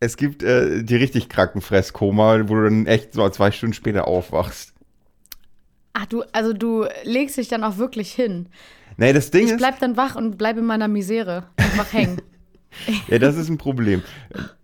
[0.00, 4.06] es gibt äh, die richtig kranken Fresskoma, wo du dann echt so zwei Stunden später
[4.06, 4.72] aufwachst.
[5.92, 8.48] Ach, du, also du legst dich dann auch wirklich hin.
[8.96, 9.58] Nee, das Ding Ich ist.
[9.58, 11.44] bleib dann wach und bleib in meiner Misere.
[11.56, 12.20] Einfach hängen.
[13.08, 14.02] Ja, das ist ein Problem.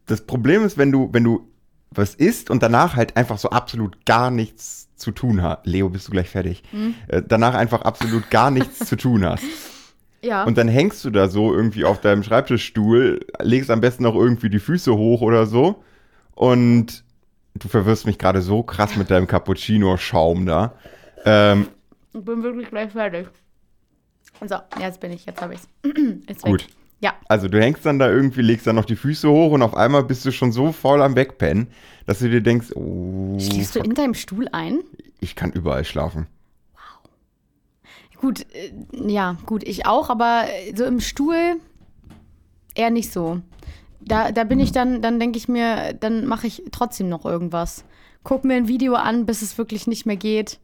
[0.07, 1.49] Das Problem ist, wenn du, wenn du
[1.91, 5.67] was isst und danach halt einfach so absolut gar nichts zu tun hast.
[5.67, 6.63] Leo, bist du gleich fertig?
[7.09, 9.43] Äh, danach einfach absolut gar nichts zu tun hast.
[10.25, 10.45] Ja.
[10.45, 14.51] Und dann hängst du da so irgendwie auf deinem Schreibtischstuhl, legst am besten noch irgendwie
[14.51, 15.83] die Füße hoch oder so.
[16.35, 17.05] Und
[17.55, 20.75] du verwirrst mich gerade so krass mit deinem Cappuccino-Schaum da.
[21.25, 21.69] Ähm,
[22.13, 23.29] ich bin wirklich gleich fertig.
[24.45, 25.69] So, jetzt bin ich, jetzt habe ich's.
[26.27, 26.65] Ist Gut.
[26.65, 26.75] Weg.
[27.01, 27.13] Ja.
[27.29, 30.05] also du hängst dann da irgendwie, legst dann noch die Füße hoch und auf einmal
[30.05, 31.67] bist du schon so faul am Wegpennen,
[32.07, 34.81] dass du dir denkst, oh, Schläfst du in deinem Stuhl ein?
[35.21, 36.27] ich kann überall schlafen.
[38.25, 38.73] Gut, äh,
[39.07, 41.61] ja, gut, ich auch, aber äh, so im Stuhl
[42.75, 43.43] eher nicht so.
[44.01, 47.85] Da, da bin ich dann, dann denke ich mir, dann mache ich trotzdem noch irgendwas.
[48.23, 50.59] Guck mir ein Video an, bis es wirklich nicht mehr geht,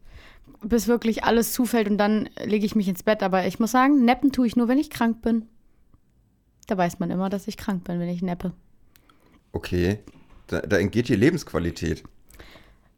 [0.62, 3.22] bis wirklich alles zufällt und dann lege ich mich ins Bett.
[3.22, 5.46] Aber ich muss sagen, neppen tue ich nur, wenn ich krank bin.
[6.66, 8.52] Da weiß man immer, dass ich krank bin, wenn ich neppe.
[9.52, 9.98] Okay,
[10.46, 12.04] da, da entgeht dir Lebensqualität.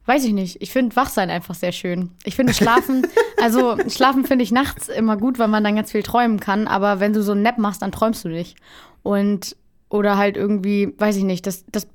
[0.04, 0.60] Weiß ich nicht.
[0.60, 2.10] Ich finde Wachsein einfach sehr schön.
[2.24, 3.06] Ich finde Schlafen,
[3.40, 6.66] also Schlafen finde ich nachts immer gut, weil man dann ganz viel träumen kann.
[6.66, 8.56] Aber wenn du so einen Nap machst, dann träumst du nicht.
[9.02, 9.56] Und,
[9.88, 11.86] oder halt irgendwie, weiß ich nicht, das, das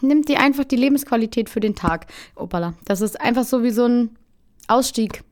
[0.00, 2.06] nimmt dir einfach die Lebensqualität für den Tag.
[2.34, 2.74] Opala.
[2.84, 4.10] Das ist einfach so wie so ein
[4.66, 5.22] Ausstieg.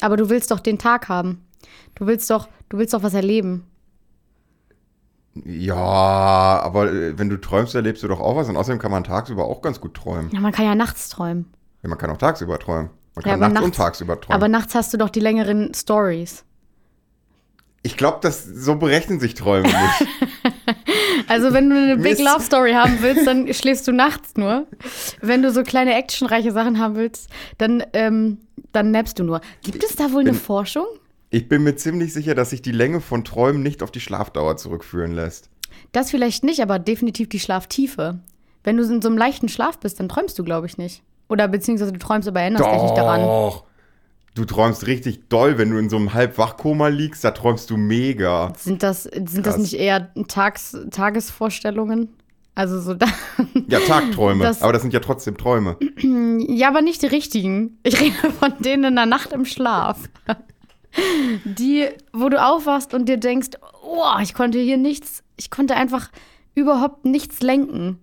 [0.00, 1.44] Aber du willst doch den Tag haben.
[1.96, 3.64] Du willst doch, du willst doch was erleben.
[5.44, 8.48] Ja, aber äh, wenn du träumst, erlebst du doch auch was.
[8.48, 10.30] Und außerdem kann man tagsüber auch ganz gut träumen.
[10.32, 11.46] Ja, man kann ja nachts träumen.
[11.82, 12.90] Ja, man kann auch tagsüber träumen.
[13.14, 14.34] Man Ja, kann aber nachts, und nachts- tagsüber träumen.
[14.36, 16.44] Aber nachts hast du doch die längeren Stories.
[17.82, 20.08] ich glaube, das so berechnen sich Träume nicht.
[21.28, 22.22] Also wenn du eine Big Mist.
[22.22, 24.66] Love Story haben willst, dann schläfst du nachts nur.
[25.20, 28.38] Wenn du so kleine actionreiche Sachen haben willst, dann, ähm,
[28.72, 29.40] dann nappst du nur.
[29.64, 30.86] Gibt es da wohl eine bin- Forschung?
[31.30, 34.56] Ich bin mir ziemlich sicher, dass sich die Länge von Träumen nicht auf die Schlafdauer
[34.56, 35.50] zurückführen lässt.
[35.92, 38.20] Das vielleicht nicht, aber definitiv die Schlaftiefe.
[38.62, 41.02] Wenn du in so einem leichten Schlaf bist, dann träumst du, glaube ich, nicht.
[41.28, 43.20] Oder beziehungsweise du träumst, aber erinnerst dich nicht daran.
[43.22, 43.64] Doch.
[44.34, 48.52] Du träumst richtig doll, wenn du in so einem Halbwachkoma liegst, da träumst du mega.
[48.58, 52.10] Sind das, sind das nicht eher Tags, Tagesvorstellungen?
[52.54, 53.06] Also so da.
[53.68, 55.76] Ja, Tagträume, Das- aber das sind ja trotzdem Träume.
[56.48, 57.78] Ja, aber nicht die richtigen.
[57.82, 59.98] Ich rede von denen in der Nacht im Schlaf.
[61.44, 63.50] Die, wo du aufwachst und dir denkst,
[63.82, 66.10] oh, ich konnte hier nichts, ich konnte einfach
[66.54, 67.98] überhaupt nichts lenken.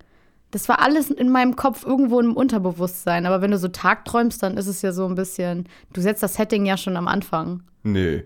[0.53, 3.25] Das war alles in meinem Kopf irgendwo im Unterbewusstsein.
[3.25, 6.35] Aber wenn du so tagträumst, dann ist es ja so ein bisschen, du setzt das
[6.35, 7.63] Setting ja schon am Anfang.
[7.81, 8.25] Nee.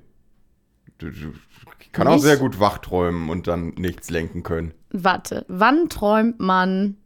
[0.98, 1.32] Du, du,
[1.80, 2.24] ich kann auch Nicht?
[2.24, 4.74] sehr gut wachträumen und dann nichts lenken können.
[4.92, 6.98] Warte, wann träumt man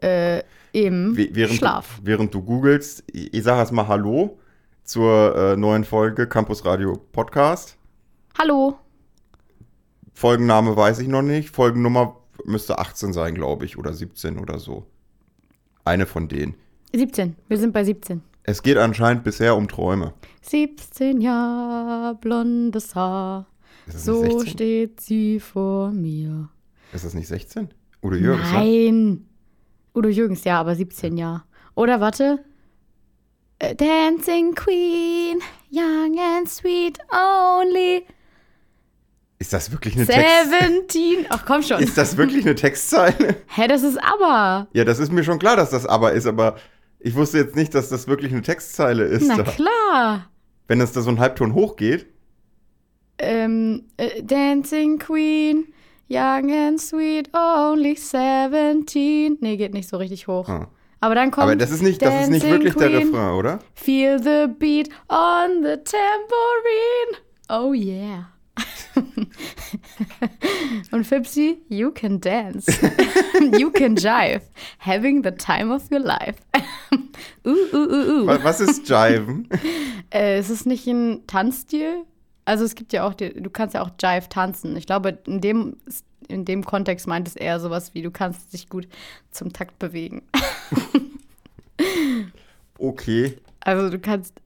[0.00, 1.96] äh, im Während, Schlaf?
[1.98, 4.38] Du, während du googelst, ich ich sage erstmal Hallo
[4.84, 7.76] zur äh, neuen Folge Campus Radio Podcast.
[8.38, 8.78] Hallo.
[10.14, 11.50] Folgenname weiß ich noch nicht.
[11.50, 14.86] Folgennummer müsste 18 sein, glaube ich, oder 17 oder so.
[15.84, 16.54] Eine von denen.
[16.92, 17.36] 17.
[17.48, 18.22] Wir sind bei 17.
[18.42, 20.14] Es geht anscheinend bisher um Träume.
[20.42, 23.46] 17 Jahre blondes Haar.
[23.86, 24.52] So nicht 16?
[24.52, 26.48] steht sie vor mir.
[26.92, 27.68] Ist das nicht 16?
[28.02, 28.58] Udo Jürgens, ne?
[28.58, 29.26] Nein.
[29.94, 31.42] Udo Jürgens, ja, aber 17 Jahre.
[31.74, 32.44] Oder warte.
[33.62, 35.38] A Dancing Queen,
[35.70, 38.06] young and sweet, only
[39.40, 40.50] Ist das wirklich eine Text
[40.90, 41.26] 17.
[41.30, 41.80] Ach komm schon.
[41.82, 43.36] Ist das wirklich eine Textzeile?
[43.48, 44.68] Hä, das ist aber.
[44.74, 46.56] Ja, das ist mir schon klar, dass das aber ist, aber
[46.98, 49.26] ich wusste jetzt nicht, dass das wirklich eine Textzeile ist.
[49.26, 49.42] Na Da.
[49.44, 50.30] klar.
[50.68, 52.06] Wenn es da so ein Halbton hochgeht.
[53.18, 55.72] Ähm, äh, Dancing Queen,
[56.10, 59.38] young and sweet, only 17.
[59.40, 60.48] Nee, geht nicht so richtig hoch.
[60.50, 60.68] Ah.
[61.00, 63.08] Aber dann kommt Aber das ist nicht, das ist nicht wirklich der Queen.
[63.08, 63.58] Refrain, oder?
[63.74, 67.16] Feel the beat on the tambourine.
[67.48, 68.28] Oh yeah.
[70.90, 72.66] Und Fipsi, you can dance.
[73.58, 74.42] you can jive.
[74.78, 76.36] Having the time of your life.
[77.44, 78.26] uh, uh, uh, uh.
[78.26, 79.48] Wa- Was ist Jiven?
[80.12, 82.04] Äh, ist es nicht ein Tanzstil?
[82.44, 84.76] Also es gibt ja auch, die, du kannst ja auch Jive tanzen.
[84.76, 85.76] Ich glaube, in dem,
[86.28, 88.88] in dem Kontext meint es eher sowas wie, du kannst dich gut
[89.30, 90.22] zum Takt bewegen.
[92.78, 93.36] Okay.
[93.60, 94.40] Also du kannst,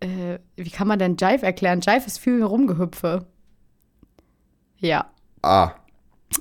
[0.00, 1.80] äh, wie kann man denn Jive erklären?
[1.80, 3.26] Jive ist viel Rumgehüpfe.
[4.78, 5.06] Ja.
[5.42, 5.72] Ah,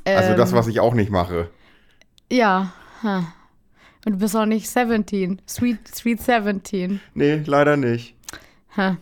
[0.03, 1.49] also Ähm, das, was ich auch nicht mache.
[2.31, 2.73] Ja.
[3.01, 3.27] Hm.
[4.05, 5.41] Und du bist auch nicht 17.
[5.47, 6.99] Sweet, sweet 17.
[7.13, 8.15] Nee, leider nicht.
[8.69, 8.97] Hm.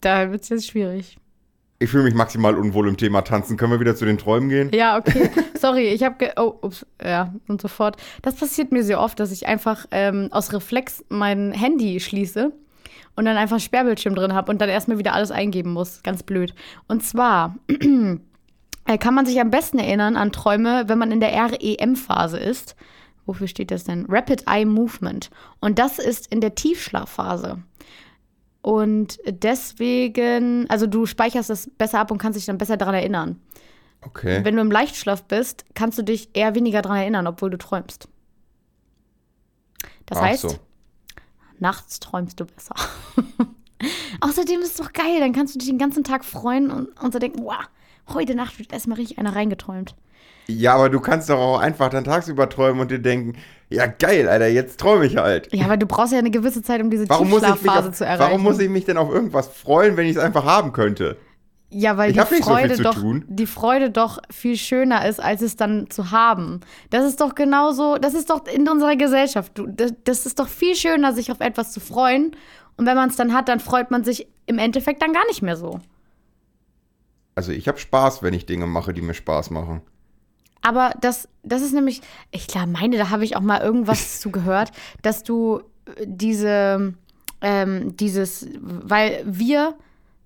[0.00, 1.18] Da wird es jetzt schwierig.
[1.80, 3.56] Ich fühle mich maximal unwohl im Thema Tanzen.
[3.56, 4.70] Können wir wieder zu den Träumen gehen?
[4.72, 5.30] Ja, okay.
[5.60, 6.32] Sorry, ich habe.
[6.36, 6.84] Oh, ups.
[7.02, 7.96] Ja, und so fort.
[8.22, 12.52] Das passiert mir sehr oft, dass ich einfach ähm, aus Reflex mein Handy schließe
[13.14, 16.02] und dann einfach einen Sperrbildschirm drin habe und dann erstmal wieder alles eingeben muss.
[16.02, 16.52] Ganz blöd.
[16.88, 17.54] Und zwar
[18.96, 22.74] kann man sich am besten erinnern an Träume, wenn man in der REM-Phase ist.
[23.26, 24.06] Wofür steht das denn?
[24.08, 25.28] Rapid Eye Movement.
[25.60, 27.62] Und das ist in der Tiefschlafphase.
[28.62, 33.40] Und deswegen, also du speicherst das besser ab und kannst dich dann besser daran erinnern.
[34.00, 34.44] Okay.
[34.44, 38.08] Wenn du im Leichtschlaf bist, kannst du dich eher weniger daran erinnern, obwohl du träumst.
[40.06, 40.56] Das Ach heißt, so.
[41.58, 42.74] nachts träumst du besser.
[44.20, 47.12] Außerdem ist es doch geil, dann kannst du dich den ganzen Tag freuen und, und
[47.12, 47.68] so denken, wow,
[48.14, 49.94] heute Nacht wird erstmal richtig einer reingeträumt.
[50.50, 53.34] Ja, aber du kannst doch auch einfach dann tagsüber träumen und dir denken,
[53.68, 55.52] ja geil, Alter, jetzt träume ich halt.
[55.54, 58.20] Ja, aber du brauchst ja eine gewisse Zeit, um diese Tiefschlafphase auf, zu erreichen.
[58.22, 61.18] warum muss ich mich denn auf irgendwas freuen, wenn ich es einfach haben könnte?
[61.70, 63.26] Ja, weil Ich die so Freude zu doch, tun.
[63.28, 66.60] die Freude doch viel schöner ist, als es dann zu haben.
[66.88, 69.52] Das ist doch genauso, das ist doch in unserer Gesellschaft.
[70.04, 72.34] Das ist doch viel schöner, sich auf etwas zu freuen.
[72.78, 75.42] Und wenn man es dann hat, dann freut man sich im Endeffekt dann gar nicht
[75.42, 75.80] mehr so.
[77.38, 79.80] Also ich habe Spaß, wenn ich Dinge mache, die mir Spaß machen.
[80.60, 82.00] Aber das, das ist nämlich,
[82.32, 86.94] ich glaube, meine, da habe ich auch mal irgendwas zu gehört, dass du äh, diese,
[87.40, 89.76] ähm, dieses, weil wir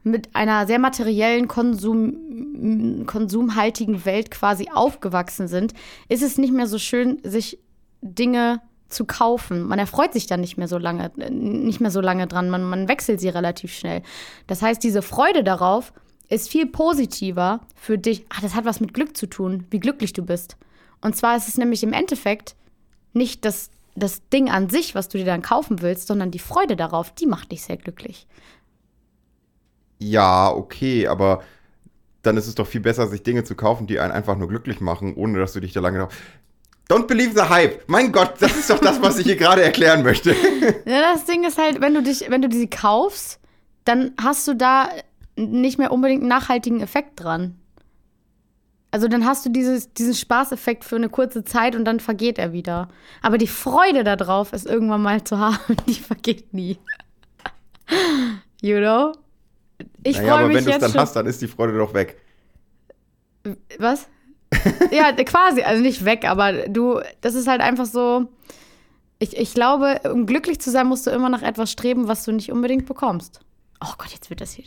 [0.04, 5.74] mit einer sehr materiellen, Konsum, konsumhaltigen Welt quasi aufgewachsen sind,
[6.08, 7.58] ist es nicht mehr so schön, sich
[8.00, 9.64] Dinge zu kaufen.
[9.64, 12.48] Man erfreut sich dann nicht mehr so lange, nicht mehr so lange dran.
[12.48, 14.00] Man, man wechselt sie relativ schnell.
[14.46, 15.92] Das heißt, diese Freude darauf
[16.32, 18.24] ist viel positiver für dich.
[18.30, 20.56] Ach, das hat was mit Glück zu tun, wie glücklich du bist.
[21.00, 22.56] Und zwar ist es nämlich im Endeffekt
[23.12, 26.76] nicht das, das Ding an sich, was du dir dann kaufen willst, sondern die Freude
[26.76, 28.26] darauf, die macht dich sehr glücklich.
[29.98, 31.42] Ja, okay, aber
[32.22, 34.80] dann ist es doch viel besser, sich Dinge zu kaufen, die einen einfach nur glücklich
[34.80, 36.08] machen, ohne dass du dich da lange.
[36.88, 37.82] Don't believe the hype.
[37.88, 40.34] Mein Gott, das ist doch das, was ich hier gerade erklären möchte.
[40.84, 43.40] Ja, das Ding ist halt, wenn du dich, wenn du sie kaufst,
[43.84, 44.88] dann hast du da
[45.36, 47.56] nicht mehr unbedingt einen nachhaltigen Effekt dran.
[48.90, 52.52] Also dann hast du dieses, diesen Spaßeffekt für eine kurze Zeit und dann vergeht er
[52.52, 52.88] wieder.
[53.22, 56.78] Aber die Freude darauf, es irgendwann mal zu haben, die vergeht nie.
[58.60, 59.12] You know?
[60.04, 61.94] Ich naja, freue aber mich wenn du es dann hast, dann ist die Freude doch
[61.94, 62.20] weg.
[63.78, 64.08] Was?
[64.90, 68.28] ja, quasi, also nicht weg, aber du, das ist halt einfach so.
[69.18, 72.32] Ich, ich glaube, um glücklich zu sein, musst du immer nach etwas streben, was du
[72.32, 73.40] nicht unbedingt bekommst.
[73.84, 74.64] Oh Gott, jetzt wird das hier.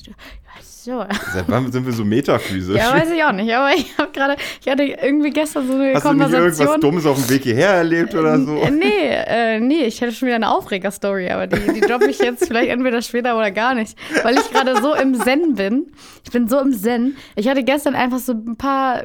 [0.62, 1.06] So.
[1.34, 2.76] Seit wann sind wir so metaphysisch?
[2.78, 5.94] Ja, weiß ich auch nicht, aber ich habe gerade, ich hatte irgendwie gestern so eine
[5.94, 6.82] Hast du nicht irgendwas Konversation.
[6.82, 8.58] Dummes auf dem Weg hierher erlebt oder so?
[8.58, 12.20] Äh, Nee, äh, nee, ich hätte schon wieder eine Aufreger-Story, aber die, die droppe ich
[12.20, 15.92] jetzt vielleicht entweder später oder gar nicht, weil ich gerade so im Zen bin.
[16.24, 17.16] Ich bin so im Zen.
[17.36, 19.02] Ich hatte gestern einfach so ein paar.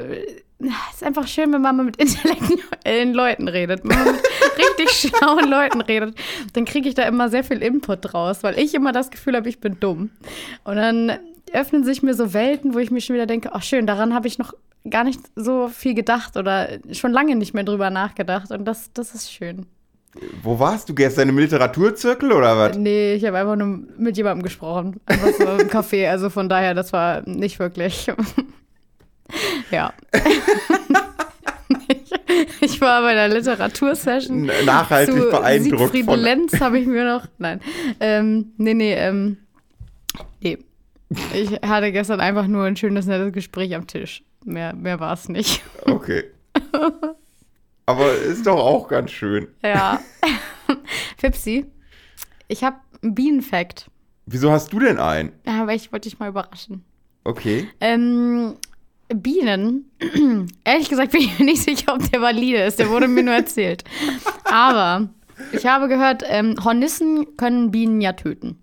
[0.63, 3.81] Es ist einfach schön, wenn man mal mit intellektuellen Leuten redet.
[3.83, 4.23] Wenn man mit
[4.57, 6.15] richtig schlauen Leuten redet,
[6.53, 9.49] dann kriege ich da immer sehr viel Input draus, weil ich immer das Gefühl habe,
[9.49, 10.11] ich bin dumm.
[10.63, 11.17] Und dann
[11.53, 14.27] öffnen sich mir so Welten, wo ich mir schon wieder denke, ach schön, daran habe
[14.27, 14.53] ich noch
[14.89, 18.51] gar nicht so viel gedacht oder schon lange nicht mehr drüber nachgedacht.
[18.51, 19.65] Und das, das ist schön.
[20.43, 21.29] Wo warst du gestern?
[21.29, 22.77] Im Literaturzirkel oder was?
[22.77, 24.99] Nee, ich habe einfach nur mit jemandem gesprochen.
[25.05, 26.09] Einfach so im Café.
[26.09, 28.11] Also von daher, das war nicht wirklich.
[29.71, 29.93] ja.
[32.61, 34.49] ich, war bei der Literatursession.
[34.65, 36.19] Nachhaltig zu beeindruckt Siegfried von.
[36.19, 37.27] Lenz habe ich mir noch.
[37.37, 37.61] Nein.
[37.99, 39.37] Ähm, nee, nee, ähm.
[40.41, 40.57] Nee.
[41.33, 44.23] Ich hatte gestern einfach nur ein schönes, nettes Gespräch am Tisch.
[44.45, 45.61] Mehr, mehr war es nicht.
[45.85, 46.23] Okay.
[47.85, 49.47] Aber ist doch auch ganz schön.
[49.63, 49.99] Ja.
[51.17, 51.65] Fipsi,
[52.47, 53.89] ich habe einen Bienenfact.
[54.25, 55.33] Wieso hast du denn einen?
[55.45, 56.85] Ja, aber ich wollte dich mal überraschen.
[57.23, 57.67] Okay.
[57.79, 58.55] Ähm,
[59.15, 59.91] Bienen,
[60.63, 62.79] ehrlich gesagt bin ich mir nicht sicher, ob der valide ist.
[62.79, 63.83] Der wurde mir nur erzählt.
[64.45, 65.09] Aber
[65.51, 68.57] ich habe gehört, ähm, Hornissen können Bienen ja töten.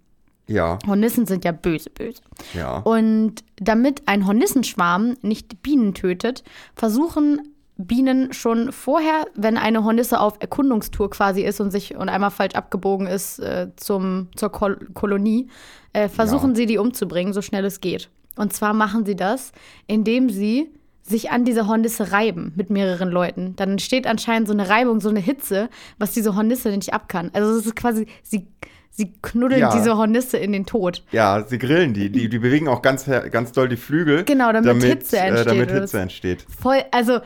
[0.47, 2.23] Ja, Hornissen sind ja böse, böse.
[2.55, 2.79] ja.
[2.79, 6.43] Und damit ein Hornissenschwarm nicht Bienen tötet,
[6.75, 12.31] versuchen Bienen schon vorher, wenn eine Hornisse auf Erkundungstour quasi ist und sich und einmal
[12.31, 15.49] falsch abgebogen ist äh, zum, zur Kol Kolonie,
[15.93, 16.57] äh, versuchen Ja.
[16.57, 18.09] sie die umzubringen, so schnell es geht.
[18.39, 19.53] Und zwar machen sie das,
[19.87, 20.69] indem sie
[21.03, 23.55] sich an diese Hornisse reiben mit mehreren Leuten.
[23.57, 27.31] Dann entsteht anscheinend so eine Reibung, so eine Hitze, was diese Hornisse nicht ab kann.
[27.33, 28.47] Also es ist quasi, sie,
[28.91, 29.75] sie knuddeln Ja.
[29.75, 31.03] diese Hornisse in den Tod.
[31.11, 32.11] Ja, sie grillen die.
[32.11, 34.25] Die, die bewegen auch ganz, ganz doll die Flügel.
[34.25, 35.81] Genau, damit Hitze Äh, entsteht, damit oder?
[35.81, 36.47] Hitze entsteht.
[36.61, 37.21] Voll, also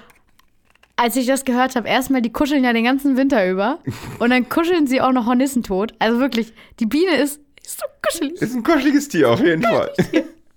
[0.95, 3.81] als ich das gehört habe, erstmal, die kuscheln ja den ganzen Winter über
[4.21, 5.93] und dann kuscheln sie auch noch Hornissen tot.
[5.99, 9.91] Also wirklich, die Biene ist, ist so kuschelig, Ist ein kuscheliges Tier auf jeden Fall.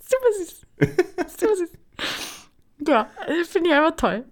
[0.07, 0.61] Super süß.
[1.39, 1.69] so süß.
[2.87, 3.07] Ja,
[3.47, 4.25] finde ich einfach toll.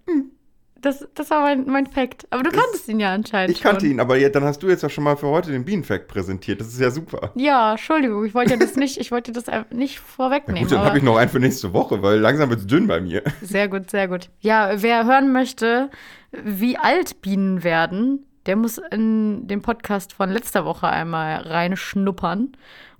[0.81, 2.27] Das, das war mein, mein Fact.
[2.29, 3.91] Aber du kanntest ihn ja anscheinend Ich kannte schon.
[3.91, 6.59] ihn, aber ja, dann hast du jetzt ja schon mal für heute den Bienenfact präsentiert.
[6.59, 7.31] Das ist ja super.
[7.35, 10.63] Ja, Entschuldigung, ich wollte das nicht, ich wollte das nicht Ja, vorwegnehmen.
[10.63, 13.23] gut, dann habe ich noch einen für nächste Woche, weil langsam wird's dünn bei mir.
[13.41, 14.29] Sehr gut, sehr gut.
[14.41, 15.89] Ja, wer hören möchte,
[16.31, 22.51] wie alt Bienen werden, der muss in den Podcast von letzter Woche einmal reinschnuppern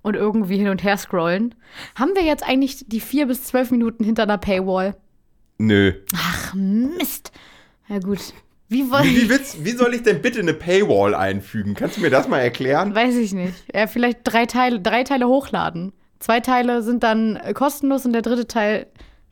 [0.02, 1.54] und irgendwie hin und her scrollen.
[1.94, 4.96] Haben wir jetzt eigentlich die vier bis zwölf Minuten hinter einer Paywall?
[5.58, 5.92] Nö.
[6.16, 7.32] Ach, Mist.
[7.88, 8.32] Ja, gut.
[8.68, 11.74] Wie Wie, wie, willst, wie soll ich denn bitte eine Paywall einfügen?
[11.74, 12.94] Kannst du mir das mal erklären?
[12.94, 13.54] Weiß ich nicht.
[13.72, 15.92] Ja, vielleicht drei Teile, drei Teile hochladen.
[16.18, 18.86] Zwei Teile sind dann kostenlos und der dritte Teil,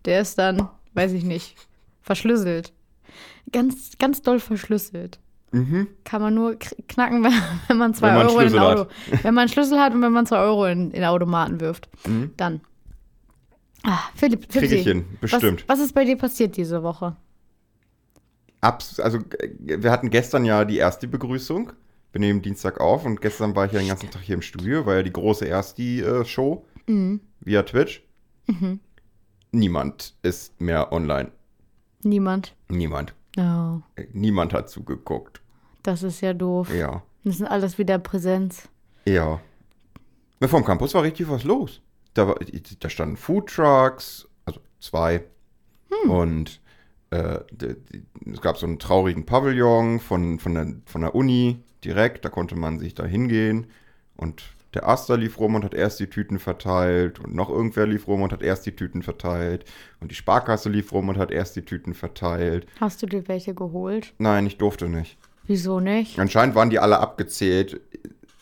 [0.04, 1.56] der ist dann, weiß ich nicht,
[2.02, 2.72] verschlüsselt.
[3.50, 5.18] Ganz, ganz doll verschlüsselt.
[5.52, 5.86] Mhm.
[6.04, 7.32] Kann man nur knacken, wenn,
[7.68, 8.86] wenn man zwei Wenn man Euro in den Auto.
[9.22, 11.88] Wenn man einen Schlüssel hat und wenn man zwei Euro in, in Automaten wirft.
[12.06, 12.32] Mhm.
[12.36, 12.60] Dann.
[13.84, 15.64] Ah, Philipp, Krieg Philipp, ich hin, bestimmt.
[15.68, 17.16] Was, was ist bei dir passiert diese Woche?
[18.60, 21.72] Abs also, äh, wir hatten gestern ja die erste Begrüßung.
[22.12, 24.86] Wir nehmen Dienstag auf und gestern war ich ja den ganzen Tag hier im Studio,
[24.86, 27.20] war ja die große Ersti-Show Mhm.
[27.40, 28.02] via Twitch.
[28.46, 28.80] Mhm.
[29.52, 31.30] Niemand ist mehr online.
[32.02, 32.54] Niemand.
[32.68, 33.14] Niemand.
[33.38, 35.40] Oh, Äh, Niemand hat zugeguckt.
[35.82, 36.72] Das ist ja doof.
[36.74, 37.02] Ja.
[37.24, 38.68] Das sind alles wieder Präsenz.
[39.04, 39.40] Ja.
[40.40, 41.80] Vom Campus war richtig was los.
[42.14, 42.36] Da, war,
[42.80, 45.24] da standen Foodtrucks, also zwei.
[46.08, 46.60] Und
[47.10, 47.40] äh,
[48.32, 52.24] es gab so einen traurigen Pavillon von, von, der, von der Uni direkt.
[52.24, 53.68] Da konnte man sich da hingehen.
[54.16, 54.42] Und
[54.74, 57.20] der Aster lief rum und hat erst die Tüten verteilt.
[57.20, 59.64] Und noch irgendwer lief rum und hat erst die Tüten verteilt.
[60.00, 62.66] Und die Sparkasse lief rum und hat erst die Tüten verteilt.
[62.80, 64.14] Hast du dir welche geholt?
[64.18, 65.18] Nein, ich durfte nicht.
[65.46, 66.18] Wieso nicht?
[66.18, 67.80] Anscheinend waren die alle abgezählt.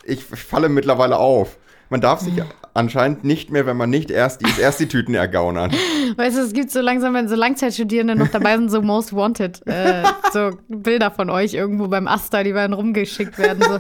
[0.04, 1.58] Ich falle mittlerweile auf.
[1.88, 2.34] Man darf sich
[2.74, 5.72] anscheinend nicht mehr, wenn man nicht erst die, erst die Tüten ergaunern.
[6.16, 9.66] Weißt du, es gibt so langsam, wenn so Langzeitstudierende noch dabei sind, so Most Wanted,
[9.66, 13.62] äh, so Bilder von euch irgendwo beim Asta, die werden rumgeschickt werden.
[13.62, 13.78] So.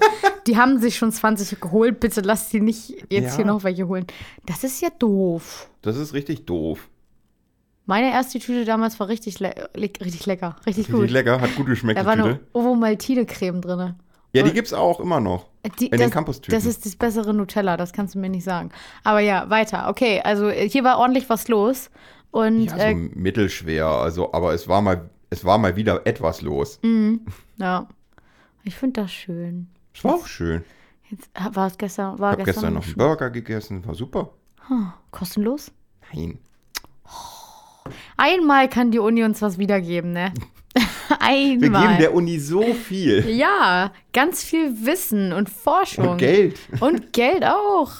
[0.48, 3.36] Die haben sich schon 20 geholt, bitte lasst sie nicht jetzt Ja.
[3.36, 4.06] hier noch welche holen.
[4.44, 5.70] Das ist ja doof.
[5.82, 6.88] Das ist richtig doof.
[7.86, 11.10] Meine erste Tüte damals war richtig, le le richtig lecker, richtig Richtig gut.
[11.10, 12.40] lecker, hat gut geschmeckt, Da war eine Tüte.
[12.52, 13.94] Ovomaltine-Creme drin.
[14.32, 15.46] Ja, die gibt's auch immer noch.
[15.80, 16.54] Die, In den das, Campustüten.
[16.54, 18.70] das ist das bessere Nutella, das kannst du mir nicht sagen.
[19.02, 19.88] Aber ja, weiter.
[19.88, 21.90] Okay, also äh, hier war ordentlich was los.
[22.30, 26.42] Und Ja, so äh, mittelschwer, also, aber es war mal, es war mal wieder etwas
[26.42, 26.78] los.
[26.82, 27.22] Mhm.
[27.56, 27.88] ja,
[28.62, 29.66] ich finde das schön.
[29.92, 30.62] Es war auch schön.
[31.10, 32.20] Jetzt, äh, war es gestern?
[32.20, 34.30] War Ich habe gestern noch einen Burger gegessen, war super.
[34.68, 35.72] Hm, kostenlos?
[36.14, 36.38] Nein.
[38.16, 40.32] Einmal kann die Uni uns was wiedergeben, ne?
[40.74, 41.98] Wir geben Einmal.
[41.98, 43.28] der Uni so viel.
[43.28, 46.10] ja, ganz viel Wissen und Forschung.
[46.10, 46.58] Und Geld.
[46.80, 47.92] Und Geld auch.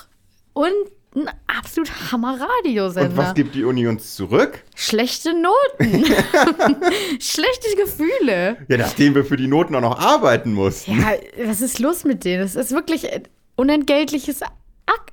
[0.52, 0.72] Und
[1.16, 3.10] ein absolut Hammer-Radiosender.
[3.10, 4.62] Und was gibt die Uni uns zurück?
[4.76, 6.04] Schlechte Noten.
[7.20, 8.58] Schlechte Gefühle.
[8.68, 11.00] Ja, nachdem wir für die Noten auch noch arbeiten mussten.
[11.00, 12.42] Ja, was ist los mit denen?
[12.42, 13.22] Das ist wirklich äh,
[13.56, 14.52] unentgeltliches Ack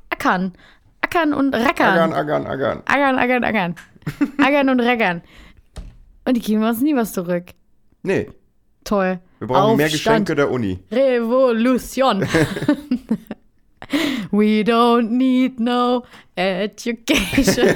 [0.10, 0.54] Ackern.
[1.02, 1.88] Ackern und Rackern.
[1.88, 2.84] Aggern, aggern, aggern.
[2.86, 3.76] Ackern, ackern, ackern.
[4.38, 5.22] Ackern und Rackern.
[6.26, 7.46] Und die geben uns nie was zurück.
[8.04, 8.30] Nee,
[8.84, 9.20] Toll.
[9.40, 10.28] wir brauchen mehr Aufstand.
[10.28, 10.80] Geschenke der Uni.
[10.92, 12.22] Revolution.
[14.32, 16.04] We don't need no
[16.36, 17.70] education.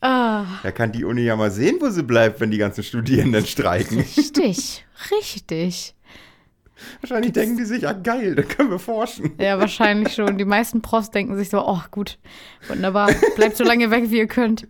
[0.00, 3.46] ah, Da kann die Uni ja mal sehen, wo sie bleibt, wenn die ganzen Studierenden
[3.46, 3.98] streiken.
[3.98, 5.94] richtig, richtig.
[7.00, 9.32] Wahrscheinlich denken die sich, ja geil, da können wir forschen.
[9.38, 10.38] Ja, wahrscheinlich schon.
[10.38, 12.18] Die meisten Profs denken sich so, oh gut,
[12.68, 14.68] wunderbar, bleibt so lange weg, wie ihr könnt.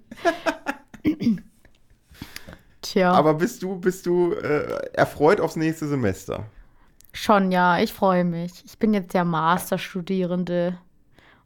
[2.82, 6.46] Tja, Aber bist du, bist du äh, erfreut aufs nächste Semester?
[7.12, 8.64] schon ja, ich freue mich.
[8.64, 10.78] Ich bin jetzt ja Masterstudierende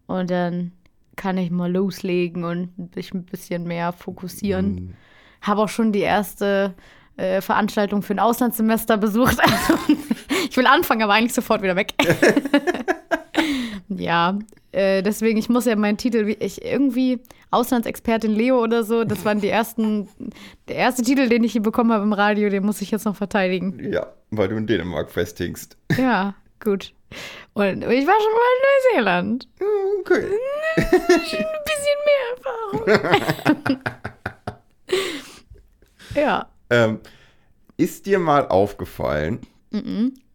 [0.06, 0.72] und dann
[1.16, 4.74] kann ich mal loslegen und mich ein bisschen mehr fokussieren.
[4.74, 4.94] Mhm.
[5.42, 6.74] Habe auch schon die erste
[7.16, 9.38] äh, Veranstaltung für ein Auslandssemester besucht.
[9.40, 9.78] Also,
[10.50, 11.94] ich will anfangen, aber eigentlich sofort wieder weg.
[13.88, 14.38] ja,
[14.72, 17.20] äh, deswegen, ich muss ja meinen Titel, wie- ich irgendwie
[17.50, 20.08] Auslandsexpertin Leo oder so, das waren die ersten,
[20.68, 23.16] der erste Titel, den ich hier bekommen habe im Radio, den muss ich jetzt noch
[23.16, 23.78] verteidigen.
[23.92, 25.76] Ja, weil du in Dänemark festhängst.
[25.96, 26.92] Ja, gut.
[27.54, 28.62] Und ich war schon mal in
[28.96, 29.48] Neuseeland.
[30.00, 30.26] Okay.
[30.76, 30.90] Ein
[31.64, 33.80] bisschen mehr Erfahrung.
[36.16, 36.46] ja.
[36.70, 37.00] Ähm,
[37.76, 39.40] ist dir mal aufgefallen,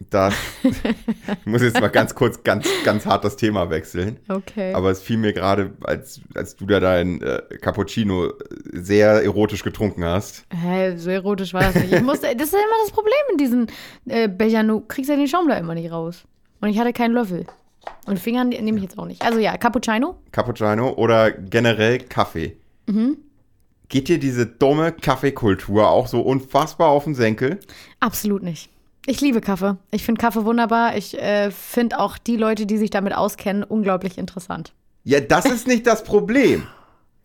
[0.09, 0.33] dass.
[0.63, 4.19] ich muss jetzt mal ganz kurz, ganz, ganz hart das Thema wechseln.
[4.27, 4.73] Okay.
[4.73, 8.33] Aber es fiel mir gerade, als, als du da dein äh, Cappuccino
[8.71, 10.45] sehr erotisch getrunken hast.
[10.53, 11.93] Hä, so erotisch war das nicht.
[11.93, 13.67] Ich musste, das ist ja immer das Problem in diesen
[14.07, 14.67] äh, Bechern.
[14.67, 16.23] Du kriegst ja den Schaum da immer nicht raus.
[16.59, 17.45] Und ich hatte keinen Löffel.
[18.05, 19.23] Und Fingern nehme ich jetzt auch nicht.
[19.23, 20.17] Also ja, Cappuccino.
[20.31, 22.57] Cappuccino oder generell Kaffee.
[22.85, 23.17] Mhm.
[23.91, 27.59] Geht dir diese dumme Kaffeekultur auch so unfassbar auf den Senkel?
[27.99, 28.69] Absolut nicht.
[29.05, 29.75] Ich liebe Kaffee.
[29.91, 30.95] Ich finde Kaffee wunderbar.
[30.95, 34.71] Ich äh, finde auch die Leute, die sich damit auskennen, unglaublich interessant.
[35.03, 36.67] Ja, das ist nicht das Problem.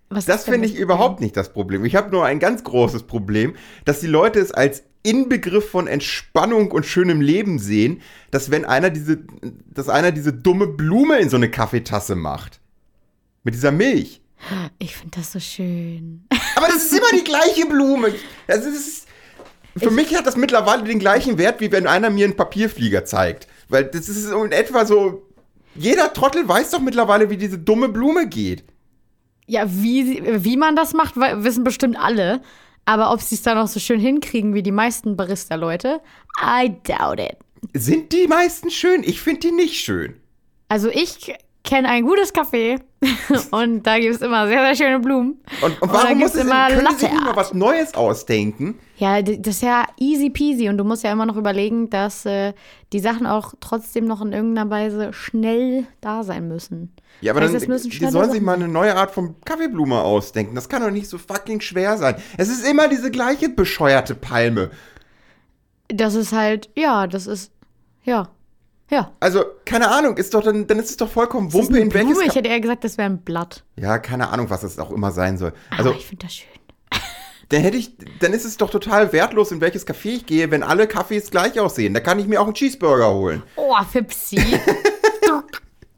[0.08, 1.84] Was Das finde ich überhaupt nicht das Problem.
[1.84, 3.54] Ich habe nur ein ganz großes Problem,
[3.84, 8.90] dass die Leute es als Inbegriff von Entspannung und schönem Leben sehen, dass wenn einer
[8.90, 9.20] diese,
[9.72, 12.58] dass einer diese dumme Blume in so eine Kaffeetasse macht.
[13.44, 14.20] Mit dieser Milch.
[14.78, 16.24] Ich finde das so schön.
[16.56, 18.14] Aber das ist immer die gleiche Blume.
[18.46, 19.06] Das ist,
[19.76, 23.46] für mich hat das mittlerweile den gleichen Wert, wie wenn einer mir einen Papierflieger zeigt.
[23.68, 25.22] Weil das ist so in etwa so.
[25.74, 28.64] Jeder Trottel weiß doch mittlerweile, wie diese dumme Blume geht.
[29.46, 32.40] Ja, wie, wie man das macht, wissen bestimmt alle.
[32.86, 36.00] Aber ob sie es dann auch so schön hinkriegen wie die meisten Barista-Leute,
[36.40, 37.36] I doubt it.
[37.74, 39.02] Sind die meisten schön?
[39.02, 40.14] Ich finde die nicht schön.
[40.68, 41.34] Also ich
[41.66, 42.80] kenne ein gutes Café
[43.50, 45.42] und da gibt es immer sehr, sehr schöne Blumen.
[45.60, 47.36] Und, und warum muss gibt's es immer können Latte nicht mal Art.
[47.36, 48.78] was Neues ausdenken?
[48.96, 52.54] Ja, das ist ja easy peasy und du musst ja immer noch überlegen, dass äh,
[52.94, 56.94] die Sachen auch trotzdem noch in irgendeiner Weise schnell da sein müssen.
[57.20, 60.00] Ja, aber Heißt, dann, es müssen die sollen sich mal eine neue Art von Kaffeeblume
[60.00, 60.54] ausdenken.
[60.54, 62.16] Das kann doch nicht so fucking schwer sein.
[62.38, 64.70] Es ist immer diese gleiche bescheuerte Palme.
[65.88, 67.52] Das ist halt, ja, das ist,
[68.04, 68.28] ja,
[68.90, 69.12] ja.
[69.20, 72.34] Also, keine Ahnung, ist doch dann, dann ist es doch vollkommen Wumpe, in welches Ich
[72.34, 73.64] hätte eher gesagt, das wäre ein Blatt.
[73.76, 75.52] Ja, keine Ahnung, was es auch immer sein soll.
[75.70, 76.48] Also, Also, ich finde das schön.
[77.48, 80.62] dann hätte ich, dann ist es doch total wertlos, in welches Café ich gehe, wenn
[80.62, 81.94] alle Kaffees gleich aussehen.
[81.94, 83.42] Da kann ich mir auch einen Cheeseburger holen.
[83.56, 84.36] Oh, Fipsi.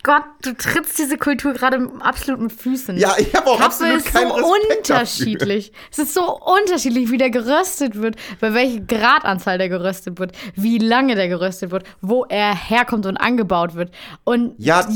[0.02, 2.96] du Gott, du trittst diese Kultur gerade mit Füßen.
[2.96, 5.72] Ja, ich habe auch Kaffee absolut ist so keinen Respekt unterschiedlich.
[5.90, 10.78] Es ist so unterschiedlich, wie der geröstet wird, bei welcher Gradanzahl der geröstet wird, wie
[10.78, 13.90] lange der geröstet wird, wo er herkommt und angebaut wird.
[14.24, 14.94] Und Ja, toll.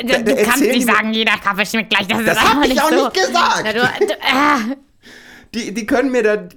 [0.00, 2.06] je, du da kannst nicht sagen, jeder Kaffee schmeckt gleich.
[2.06, 2.94] Das, Das ist hab einfach ich auch so.
[2.94, 3.62] nicht gesagt.
[3.64, 4.58] Na, du, du, ah.
[5.54, 6.48] Die, die können mir da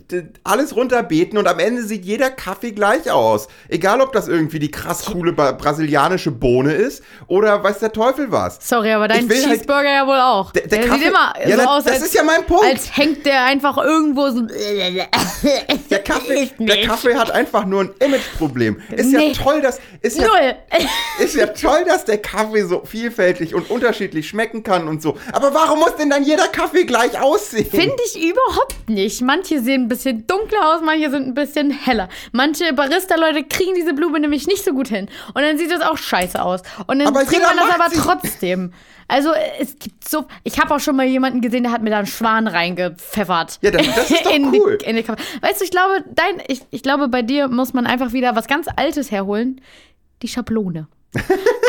[0.46, 3.50] alles runterbeten und am Ende sieht jeder Kaffee gleich aus.
[3.68, 8.58] Egal, ob das irgendwie die krass coole brasilianische Bohne ist oder weiß der Teufel was.
[8.62, 10.54] Sorry, aber dein halt- Cheeseburger ja wohl auch.
[10.54, 12.64] Der- der sieht Kaffee- immer Ja, so das- aus, das als, ist ja mein Punkt.
[12.64, 14.42] als hängt der einfach irgendwo so.
[15.90, 16.82] Der Kaffee, der.
[16.88, 18.82] Kaffee hat einfach nur ein Imageproblem.
[18.96, 19.28] Ist Nee.
[19.30, 20.56] ja toll, dass ist ja, Null.
[21.20, 25.18] ist ja toll, dass der Kaffee so vielfältig und unterschiedlich schmecken kann und so.
[25.34, 27.70] Aber warum muss denn dann jeder Kaffee gleich aussehen?
[27.70, 29.22] Finde ich überhaupt nicht.
[29.22, 32.10] Manche sehen ein bisschen dunkler aus, manche sind ein bisschen heller.
[32.32, 35.08] Manche Barista-Leute kriegen diese Blume nämlich nicht so gut hin.
[35.34, 36.62] Und dann sieht das auch scheiße aus.
[36.88, 38.74] Und dann Aber trinkt man das aber trotzdem.
[39.08, 40.26] Also es gibt so.
[40.44, 43.60] Ich habe auch schon mal jemanden gesehen, der hat mir da einen Schwan reingepfeffert.
[43.62, 44.78] Ja, das- das ist doch in cool.
[44.80, 45.22] Die, in die Kaffee.
[45.42, 48.48] Weißt du, ich glaube, dein, ich, ich glaube, bei dir muss man einfach wieder was
[48.48, 49.62] ganz Altes herholen.
[50.22, 50.88] Die Schablone.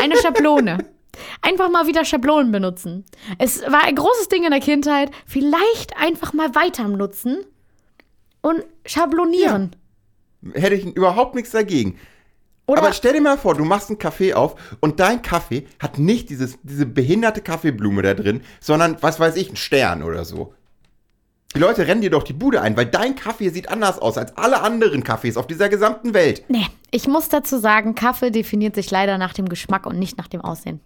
[0.01, 0.77] Eine Schablone.
[1.41, 3.05] Einfach mal wieder Schablonen benutzen.
[3.37, 5.11] Es war ein großes Ding in der Kindheit.
[5.25, 7.45] Vielleicht einfach mal weiter nutzen
[8.41, 9.75] und schablonieren.
[10.53, 11.99] Hätte ich überhaupt nichts dagegen.
[12.67, 15.99] Oder Aber stell dir mal vor, du machst einen Kaffee auf und dein Kaffee hat
[15.99, 20.53] nicht dieses, diese behinderte Kaffeeblume da drin, sondern, was weiß ich, einen Stern oder so.
[21.55, 24.37] Die Leute rennen dir doch die Bude ein, weil dein Kaffee sieht anders aus als
[24.37, 26.43] alle anderen Kaffees auf dieser gesamten Welt.
[26.49, 30.27] Nee, ich muss dazu sagen, Kaffee definiert sich leider nach dem Geschmack und nicht nach
[30.27, 30.81] dem Aussehen.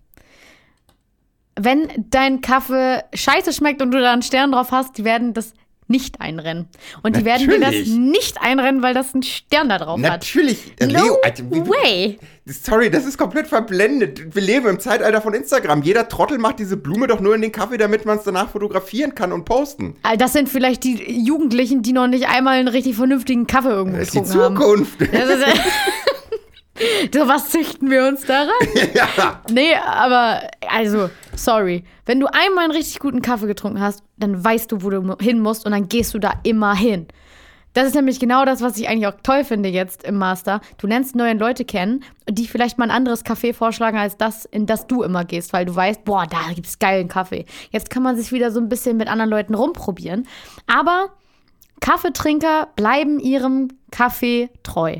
[1.59, 5.53] Wenn dein Kaffee scheiße schmeckt und du da einen Stern drauf hast, die werden das
[5.87, 6.67] nicht einrennen.
[7.03, 7.89] Und die werden dir das Natürlich.
[7.97, 10.09] nicht einrennen, weil das einen Stern da drauf hat.
[10.09, 10.73] Natürlich.
[10.79, 12.19] äh, No Alter, wie- way.
[12.45, 14.33] Sorry, das ist komplett verblendet.
[14.33, 15.81] Wir leben im Zeitalter von Instagram.
[15.83, 19.13] Jeder Trottel macht diese Blume doch nur in den Kaffee, damit man es danach fotografieren
[19.15, 19.97] kann und posten.
[20.17, 24.07] Das sind vielleicht die Jugendlichen, die noch nicht einmal einen richtig vernünftigen Kaffee irgendwo Das
[24.07, 24.55] ist die getrunken haben.
[24.57, 25.01] Zukunft.
[25.01, 25.45] Das ist,
[27.13, 28.49] so was züchten wir uns daran?
[28.93, 29.41] ja.
[29.51, 31.84] Nee, aber also, sorry.
[32.05, 35.39] Wenn du einmal einen richtig guten Kaffee getrunken hast, dann weißt du, wo du hin
[35.39, 37.07] musst und dann gehst du da immer hin.
[37.73, 40.60] Das ist nämlich genau das, was ich eigentlich auch toll finde jetzt im Master.
[40.77, 44.65] Du lernst neue Leute kennen, die vielleicht mal ein anderes Café vorschlagen als das, in
[44.65, 47.45] das du immer gehst, weil du weißt, boah, da gibt's geilen Kaffee.
[47.69, 50.27] Jetzt kann man sich wieder so ein bisschen mit anderen Leuten rumprobieren.
[50.67, 51.12] Aber
[51.79, 54.97] Kaffeetrinker bleiben ihrem Kaffee treu.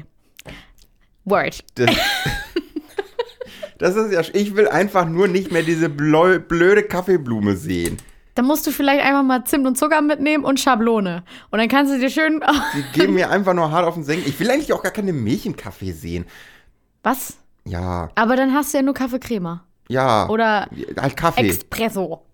[1.26, 1.60] Word.
[1.76, 1.90] Das,
[3.78, 4.22] das ist ja.
[4.34, 7.98] Ich will einfach nur nicht mehr diese blöde Kaffeeblume sehen.
[8.36, 11.24] Dann musst du vielleicht einfach mal Zimt und Zucker mitnehmen und Schablone.
[11.50, 12.42] Und dann kannst du dir schön.
[12.76, 14.28] Die geben mir einfach nur hart auf den Senken.
[14.30, 16.26] Ich will eigentlich auch gar keine Milch im Kaffee sehen.
[17.04, 17.38] Was?
[17.66, 19.64] Ja, Aber dann hast du ja nur Kaffeecrema.
[19.90, 20.28] ja.
[20.30, 20.68] Oder
[21.00, 21.48] halt Kaffee.
[21.50, 22.26] Espresso.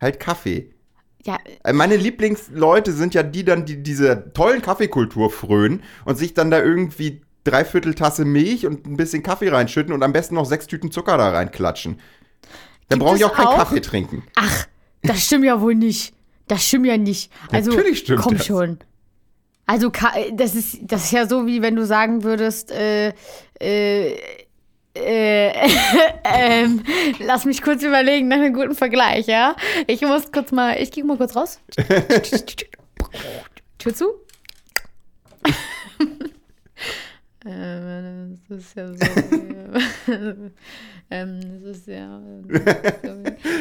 [0.00, 0.70] halt Kaffee.
[1.24, 6.34] Ja, Äh, Meine Lieblingsleute sind ja die dann, die diese tollen Kaffeekultur frönen und sich
[6.34, 10.46] dann da irgendwie dreiviertel Tasse Milch und ein bisschen Kaffee reinschütten und am besten noch
[10.46, 12.00] sechs Tüten Zucker da reinklatschen.
[12.88, 13.56] Dann brauche ich auch keinen auch?
[13.56, 14.24] Kaffee trinken.
[14.36, 14.66] Ach,
[15.02, 16.14] das stimmt ja wohl nicht.
[16.48, 17.32] Das stimmt ja nicht.
[17.50, 18.46] Also, Natürlich stimmt komm das.
[18.46, 18.78] schon.
[19.66, 19.90] Also,
[20.32, 23.14] das ist, das ist ja so, wie wenn du sagen würdest, äh,
[23.60, 24.16] äh,
[24.94, 25.52] äh,
[26.24, 26.82] ähm,
[27.20, 29.56] lass mich kurz überlegen nach einem guten Vergleich, ja?
[29.86, 31.60] Ich muss kurz mal, ich gehe mal kurz raus.
[33.78, 34.06] Tür zu.
[37.46, 39.06] ähm, das ist ja so.
[41.10, 42.20] ähm, das ist ja.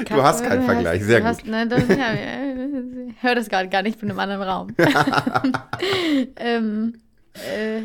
[0.07, 3.81] Du hast keinen Vergleich, sehr du hast, Nein, das, ja, ich höre das gerade gar
[3.81, 4.75] nicht, ich bin im anderen Raum.
[6.35, 6.93] ähm,
[7.33, 7.81] äh,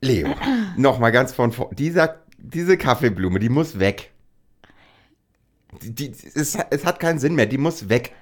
[0.00, 0.34] Leo,
[0.76, 1.70] noch mal ganz von vor.
[1.74, 4.10] Dieser, diese Kaffeeblume, die muss weg.
[5.82, 8.12] Die, die, es, es hat keinen Sinn mehr, die muss weg.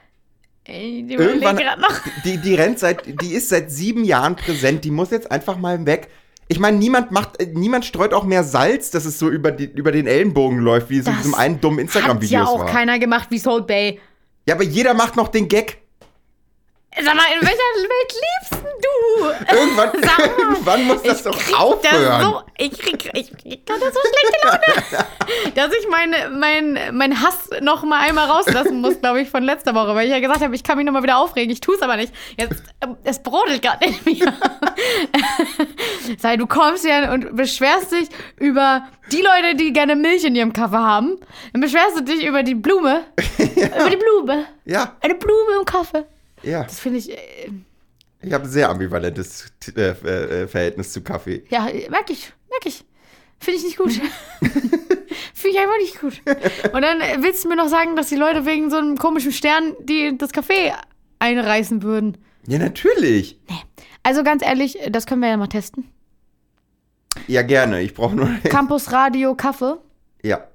[0.64, 2.00] Irgendwann, überlege gerade noch.
[2.24, 5.84] die, die rennt seit, die ist seit sieben Jahren präsent, die muss jetzt einfach mal
[5.86, 6.08] weg.
[6.52, 9.64] Ich meine, niemand macht, äh, niemand streut auch mehr Salz, dass es so über, die,
[9.64, 12.60] über den Ellenbogen läuft, wie es in Das diesem einen dummen Hat Instagram-Videos ja auch
[12.60, 12.66] war.
[12.66, 13.98] keiner gemacht wie Salt Bay.
[14.46, 15.81] Ja, aber jeder macht noch den Gag.
[16.94, 17.56] Sag mal, in welcher
[17.88, 19.56] Welt lebst du?
[19.56, 21.80] Irgendwann, mal, irgendwann muss das doch aufhören.
[21.82, 26.96] Das so, ich krieg, ich, ich kann das so schlechte Laune, dass ich mein, mein,
[26.96, 30.20] mein Hass noch mal einmal rauslassen muss, glaube ich, von letzter Woche, weil ich ja
[30.20, 31.50] gesagt habe, ich kann mich noch mal wieder aufregen.
[31.50, 32.12] Ich tue es aber nicht.
[32.38, 34.32] Jetzt, äh, es brodelt gerade in mir.
[36.18, 40.52] Sei, du kommst hier und beschwerst dich über die Leute, die gerne Milch in ihrem
[40.52, 41.18] Kaffee haben.
[41.52, 43.04] Dann beschwerst du dich über die Blume.
[43.38, 44.46] Über die Blume.
[44.66, 46.04] Ja, Eine Blume im Kaffee.
[46.42, 46.64] Ja.
[46.64, 47.50] Das finde ich, äh,
[48.20, 51.44] Ich habe ein sehr ambivalentes äh, äh, Verhältnis zu Kaffee.
[51.50, 52.84] ja, merke ich, merke ich.
[53.40, 53.92] Finde ich nicht gut.
[55.34, 56.22] Finde ich einfach nicht gut.
[56.72, 59.32] Und dann äh, willst du mir noch sagen, dass die Leute wegen so einem komischen
[59.32, 60.72] Stern, die das Café
[61.18, 62.18] einreißen würden.
[62.46, 63.40] Ja, natürlich.
[64.04, 65.88] Also ganz ehrlich, das können wir ja mal testen.
[67.26, 67.82] Ja, gerne.
[67.82, 68.28] Ich brauche nur.
[68.44, 69.74] Campus Radio Kaffee.
[70.22, 70.46] ja,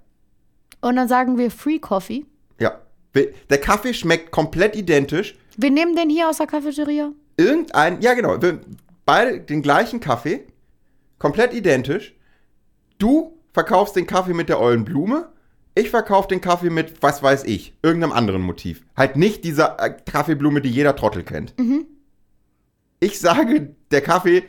[0.82, 2.26] Und dann sagen wir Free Coffee.
[2.60, 2.80] ja.
[3.50, 5.36] Der Kaffee schmeckt komplett identisch.
[5.58, 7.12] Wir nehmen den hier aus der Cafeteria.
[7.36, 8.38] Irgendein, ja genau,
[9.06, 10.46] beide den gleichen Kaffee,
[11.20, 12.16] komplett identisch.
[13.00, 15.30] Du verkaufst den Kaffee mit der ollen Blume,
[15.78, 18.84] ich verkaufe den Kaffee mit, was weiß ich, irgendeinem anderen Motiv.
[18.96, 21.54] Halt nicht dieser äh, Kaffeeblume, die jeder Trottel kennt.
[23.00, 24.44] Ich sage, der Kaffee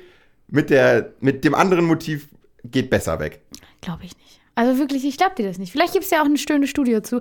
[0.46, 2.28] mit, der, mit dem anderen Motiv
[2.64, 3.42] geht besser weg.
[3.82, 4.37] Glaube ich nicht.
[4.58, 5.70] Also wirklich, ich glaube dir das nicht.
[5.70, 7.20] Vielleicht gibt es ja auch ein störendes Studio zu.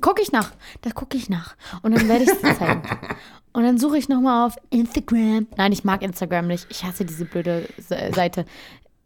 [0.00, 0.52] Gucke ich nach.
[0.82, 1.56] Das gucke ich nach.
[1.82, 2.82] Und dann werde ich es zeigen.
[3.52, 5.48] Und dann suche ich nochmal auf Instagram.
[5.56, 6.68] Nein, ich mag Instagram nicht.
[6.70, 8.44] Ich hasse diese blöde Se- Seite.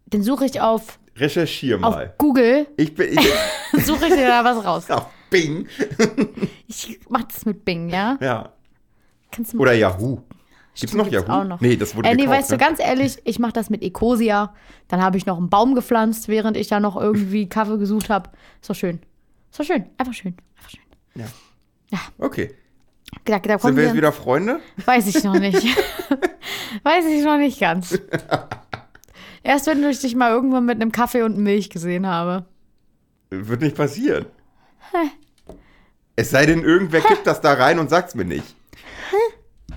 [0.06, 2.12] Dann suche ich auf, Recherchier auf mal.
[2.18, 3.32] Google, Ich bin ich,
[3.87, 4.90] suche ich dir da was raus.
[4.90, 5.66] auf Bing.
[6.68, 8.18] Ich mach das mit Bing, ja?
[8.20, 8.52] Ja.
[9.30, 10.20] Kannst du mal Oder Yahoo.
[10.74, 11.40] Gibt's noch gibt's Yahoo?
[11.40, 11.61] auch noch.
[11.61, 12.58] Nee, das wurde äh, nee, gekauft, weißt du, ne?
[12.58, 14.54] ganz ehrlich, ich mache das mit Ecosia.
[14.88, 18.30] Dann habe ich noch einen Baum gepflanzt, während ich da noch irgendwie Kaffee gesucht habe.
[18.61, 19.00] Ist doch schön.
[19.50, 19.87] Ist doch schön.
[19.98, 20.35] Einfach schön.
[20.56, 20.80] Einfach schön.
[22.18, 22.54] Okay.
[23.24, 24.61] Da, da Sind wir jetzt wieder Freunde?
[24.87, 25.62] Weiß ich noch nicht.
[26.82, 27.98] Weiß ich noch nicht ganz.
[29.42, 32.46] Erst wenn ich dich mal irgendwann mit einem Kaffee und Milch gesehen habe.
[33.28, 34.26] Wird nicht passieren.
[36.16, 38.54] Es sei denn, irgendwer kippt das da rein und sagt's mir nicht.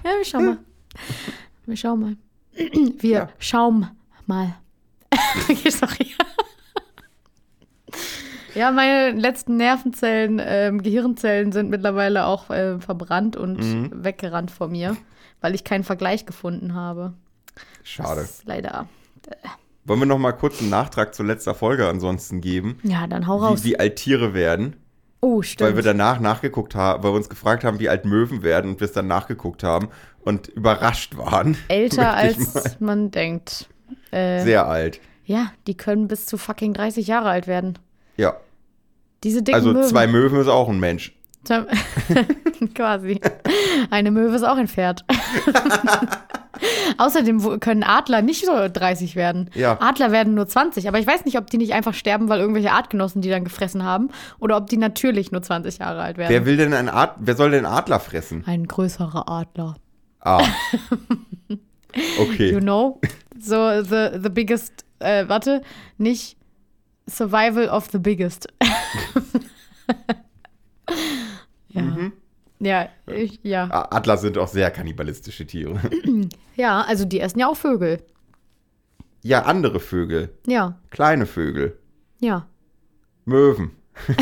[0.04, 0.58] Ja, wir schauen mal.
[1.66, 2.16] Wir schauen mal.
[3.00, 3.30] Wir Ja.
[3.40, 3.88] schauen
[4.26, 4.56] mal.
[5.50, 6.12] okay, sorry.
[8.54, 13.90] Ja, meine letzten Nervenzellen, ähm, Gehirnzellen sind mittlerweile auch äh, verbrannt und Mhm.
[14.06, 14.96] weggerannt vor mir,
[15.42, 17.14] weil ich keinen Vergleich gefunden habe.
[17.84, 18.28] Schade.
[18.46, 18.88] Leider.
[19.84, 22.80] Wollen wir noch mal kurz einen Nachtrag zur letzter Folge ansonsten geben?
[22.84, 23.64] Ja, dann hau raus.
[23.66, 24.78] Wie, wie alt Tiere werden?
[25.26, 25.70] Oh, stimmt.
[25.70, 28.80] Weil wir danach nachgeguckt haben, weil wir uns gefragt haben, wie alt Möwen werden und
[28.80, 29.90] wir es dann nachgeguckt haben
[30.22, 31.58] und überrascht waren.
[31.68, 33.68] Älter als man denkt.
[34.12, 35.00] Äh, Sehr alt.
[35.26, 37.80] Ja, die können bis zu fucking 30 Jahre alt werden.
[38.18, 38.38] Ja.
[39.24, 39.88] Diese dicken Also Möwen.
[39.90, 41.16] zwei Möwen ist auch ein Mensch.
[42.76, 43.20] Quasi.
[43.90, 45.06] Eine Möwe ist auch ein Pferd.
[46.98, 49.50] Außerdem können Adler nicht so 30 werden.
[49.54, 49.78] Ja.
[49.82, 50.88] Adler werden nur 20.
[50.88, 53.84] Aber ich weiß nicht, ob die nicht einfach sterben, weil irgendwelche Artgenossen die dann gefressen
[53.84, 54.10] haben.
[54.40, 56.30] Oder ob die natürlich nur 20 Jahre alt werden.
[56.32, 58.44] Wer will denn einen Ad wer soll denn Adler fressen?
[58.46, 59.76] ein größerer Adler.
[60.22, 60.42] Ah.
[61.48, 62.60] You Okay.
[62.60, 63.00] know?
[63.40, 65.62] So, the, the biggest, äh, warte,
[65.98, 66.36] nicht
[67.08, 68.48] Survival of the biggest.
[71.76, 71.82] Ja.
[71.82, 72.14] Mhm.
[72.60, 73.68] Ja, ich, ja.
[73.92, 75.80] Adler sind auch sehr kannibalistische Tiere.
[76.58, 78.02] Ja, also die essen ja auch Vögel.
[79.24, 80.30] Ja, andere Vögel.
[80.48, 81.78] Ja, Kleine Vögel.
[82.22, 82.48] ja.
[83.26, 83.72] Möwen.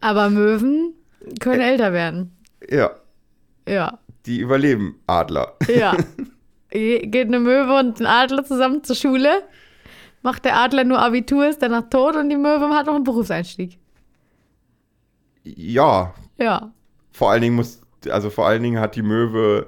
[0.00, 0.94] Aber Möwen
[1.40, 2.36] können älter werden.
[2.68, 2.90] Ja.
[3.68, 5.54] Ja, Die überleben Adler.
[5.74, 5.96] ja.
[6.70, 9.30] Ge- Geht eine Möwe und ein Adler zusammen zur Schule?
[10.22, 13.78] Macht der Adler nur Abitur, ist danach tot und die Möwe hat noch einen Berufseinstieg.
[15.44, 16.70] Ja, Ja.
[17.12, 19.66] vor allen Dingen muss, also vor allen Dingen hat die Möwe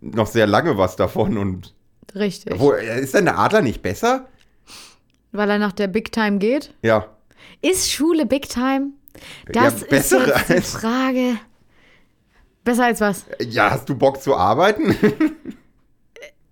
[0.00, 1.74] noch sehr lange was davon und
[2.14, 2.58] Richtig.
[2.58, 4.26] wo, ist denn der Adler nicht besser?
[5.32, 6.74] Weil er nach der Big Time geht.
[6.82, 7.06] Ja.
[7.62, 8.88] Ist Schule Big Time?
[9.46, 11.36] Das Ja, ist jetzt die Frage.
[12.64, 13.24] Besser als was?
[13.40, 14.94] Ja, hast du Bock zu arbeiten?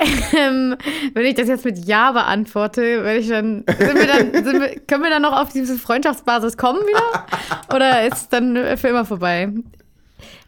[0.01, 0.77] Ähm,
[1.15, 4.79] wenn ich das jetzt mit Ja beantworte, werde ich dann, sind wir dann sind wir,
[4.87, 7.27] können wir dann noch auf diese Freundschaftsbasis kommen wieder?
[7.75, 9.53] Oder ist es dann für immer vorbei?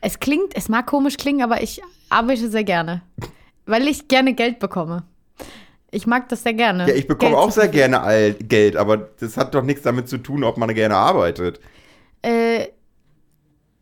[0.01, 3.03] Es klingt, es mag komisch klingen, aber ich arbeite sehr gerne.
[3.67, 5.03] Weil ich gerne Geld bekomme.
[5.91, 6.89] Ich mag das sehr gerne.
[6.89, 10.19] Ja, ich bekomme Geld auch sehr gerne Geld, aber das hat doch nichts damit zu
[10.19, 11.61] tun, ob man gerne arbeitet.
[12.23, 12.69] Äh,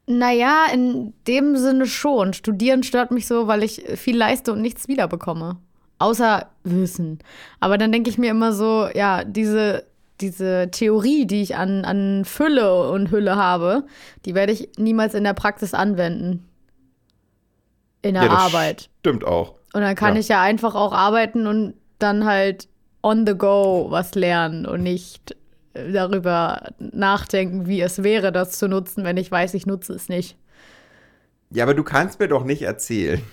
[0.09, 2.33] naja, in dem Sinne schon.
[2.33, 5.59] Studieren stört mich so, weil ich viel leiste und nichts wiederbekomme.
[5.99, 7.18] Außer Wissen.
[7.61, 9.85] Aber dann denke ich mir immer so, ja, diese,
[10.21, 13.85] diese Theorie, die ich an, an Fülle und Hülle habe,
[14.25, 16.49] die werde ich niemals in der Praxis anwenden.
[18.01, 18.88] In der ja, Arbeit.
[19.01, 19.55] Stimmt auch.
[19.75, 20.21] Und dann kann ja.
[20.21, 22.68] ich ja einfach auch arbeiten und dann halt
[23.03, 25.37] on the go was lernen und nicht
[25.93, 30.37] darüber nachdenken, wie es wäre, das zu nutzen, wenn ich weiß, ich nutze es nicht.
[31.51, 33.23] Ja, aber du kannst mir doch nicht erzählen.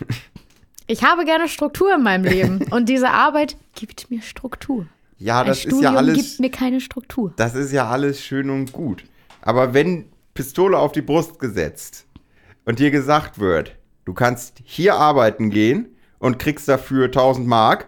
[0.87, 4.85] Ich habe gerne Struktur in meinem Leben und diese Arbeit gibt mir Struktur.
[5.17, 6.15] Ja, Ein das ist Studium ja alles.
[6.15, 7.33] gibt mir keine Struktur.
[7.37, 9.03] Das ist ja alles schön und gut.
[9.41, 10.05] Aber wenn
[10.35, 12.05] Pistole auf die Brust gesetzt
[12.65, 15.87] und dir gesagt wird, du kannst hier arbeiten gehen
[16.19, 17.87] und kriegst dafür 1000 Mark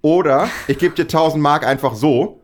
[0.00, 2.40] oder ich gebe dir 1000 Mark einfach so,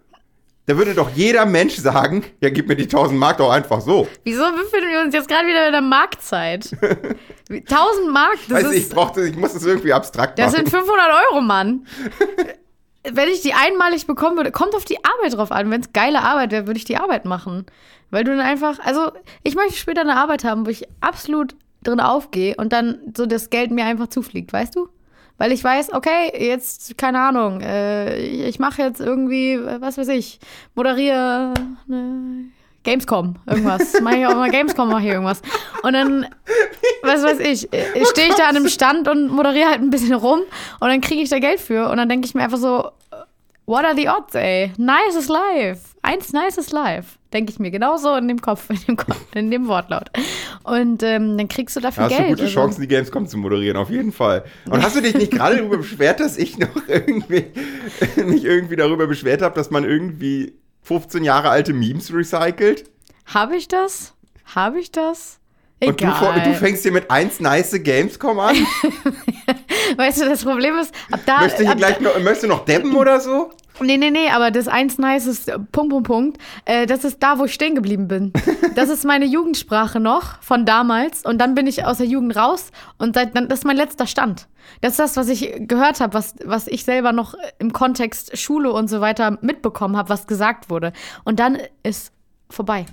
[0.66, 4.08] da würde doch jeder Mensch sagen, ja, gib mir die 1000 Mark doch einfach so.
[4.24, 6.70] Wieso befinden wir uns jetzt gerade wieder in der Marktzeit?
[7.50, 10.66] 1000 Mark, das Weiß ich, ich ist, brauchte, ich muss das irgendwie abstrakt das machen.
[10.66, 11.86] sind 500 Euro, Mann.
[13.12, 15.70] Wenn ich die einmalig bekommen würde, kommt auf die Arbeit drauf an.
[15.70, 17.66] Wenn es geile Arbeit wäre, würde ich die Arbeit machen.
[18.10, 22.00] Weil du dann einfach, also ich möchte später eine Arbeit haben, wo ich absolut drin
[22.00, 24.88] aufgehe und dann so das Geld mir einfach zufliegt, weißt du?
[25.36, 30.38] Weil ich weiß, okay, jetzt, keine Ahnung, äh, ich mache jetzt irgendwie, was weiß ich,
[30.74, 31.54] moderiere
[31.86, 32.50] ne,
[32.84, 34.00] Gamescom, irgendwas.
[34.02, 35.42] Mache ich auch mal Gamescom, mache ich irgendwas.
[35.82, 36.26] Und dann,
[37.02, 40.14] was weiß ich, äh, stehe ich da an einem Stand und moderiere halt ein bisschen
[40.14, 40.40] rum
[40.80, 42.92] und dann kriege ich da Geld für und dann denke ich mir einfach so,
[43.66, 44.72] what are the odds, ey?
[44.76, 45.93] Nice is life.
[46.04, 47.16] Eins nice is life.
[47.32, 50.10] Denke ich mir genauso in dem Kopf, in dem, Kopf, in dem Wortlaut.
[50.62, 52.26] Und ähm, dann kriegst du dafür Da hast Geld.
[52.28, 54.44] du gute also- Chancen, die Gamescom zu moderieren, auf jeden Fall.
[54.68, 57.46] Und hast du dich nicht gerade darüber beschwert, dass ich noch irgendwie
[58.22, 62.84] mich irgendwie darüber beschwert habe, dass man irgendwie 15 Jahre alte Memes recycelt?
[63.24, 64.12] Habe ich das?
[64.54, 65.38] Habe ich das?
[65.82, 66.42] Und du, Egal.
[66.44, 68.56] du fängst hier mit eins nice Gamescom an?
[69.96, 71.40] weißt du, das Problem ist, ab da.
[71.40, 73.50] Möchtest du hier ab gleich noch, möchtest du noch deppen oder so?
[73.80, 76.38] Nee, nee, nee, aber das eins nice ist äh, Punkt, Punkt, Punkt.
[76.64, 78.32] Äh, das ist da, wo ich stehen geblieben bin.
[78.74, 81.24] Das ist meine Jugendsprache noch von damals.
[81.24, 84.08] Und dann bin ich aus der Jugend raus und seit, dann, das ist mein letzter
[84.08, 84.48] Stand.
[84.80, 88.72] Das ist das, was ich gehört habe, was, was ich selber noch im Kontext Schule
[88.72, 90.92] und so weiter mitbekommen habe, was gesagt wurde.
[91.24, 92.13] Und dann ist
[92.50, 92.86] vorbei.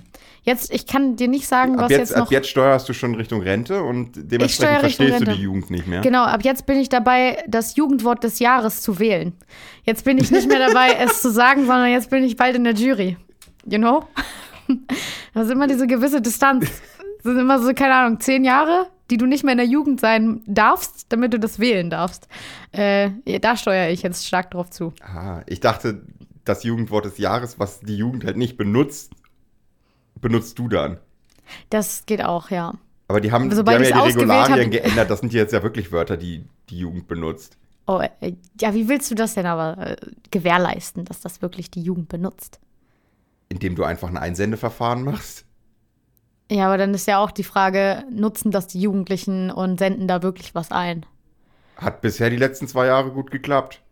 [0.44, 2.26] Jetzt, ich kann dir nicht sagen, Ab was jetzt, jetzt, noch.
[2.26, 5.36] ab jetzt steuerst du schon Richtung Rente und dementsprechend verstehst du Rente.
[5.36, 6.00] die Jugend nicht mehr.
[6.00, 9.34] Genau, ab jetzt bin ich dabei, das Jugendwort des Jahres zu wählen.
[9.84, 12.64] Jetzt bin ich nicht mehr dabei, es zu sagen, sondern jetzt bin ich bald in
[12.64, 13.16] der Jury.
[13.64, 14.04] You know?
[15.34, 16.70] Das ist immer diese gewisse Distanz.
[17.22, 20.00] Das sind immer so, keine Ahnung, zehn Jahre, die du nicht mehr in der Jugend
[20.00, 22.28] sein darfst, damit du das wählen darfst.
[22.70, 23.10] Äh,
[23.40, 24.92] da steuere ich jetzt stark drauf zu.
[25.02, 26.02] Ah, ich dachte,
[26.44, 29.12] das Jugendwort des Jahres, was die Jugend halt nicht benutzt,
[30.22, 30.98] benutzt du dann.
[31.68, 32.72] Das geht auch, ja.
[33.08, 35.10] Aber die haben, die haben ja die Regularien hab- geändert.
[35.10, 37.58] Das sind jetzt ja wirklich Wörter, die die Jugend benutzt.
[37.86, 39.96] Oh, äh, ja, wie willst du das denn aber äh,
[40.30, 42.58] gewährleisten, dass das wirklich die Jugend benutzt?
[43.50, 45.44] Indem du einfach ein Einsendeverfahren machst.
[46.50, 50.22] Ja, aber dann ist ja auch die Frage, nutzen das die Jugendlichen und senden da
[50.22, 51.04] wirklich was ein?
[51.76, 53.82] Hat bisher die letzten zwei Jahre gut geklappt.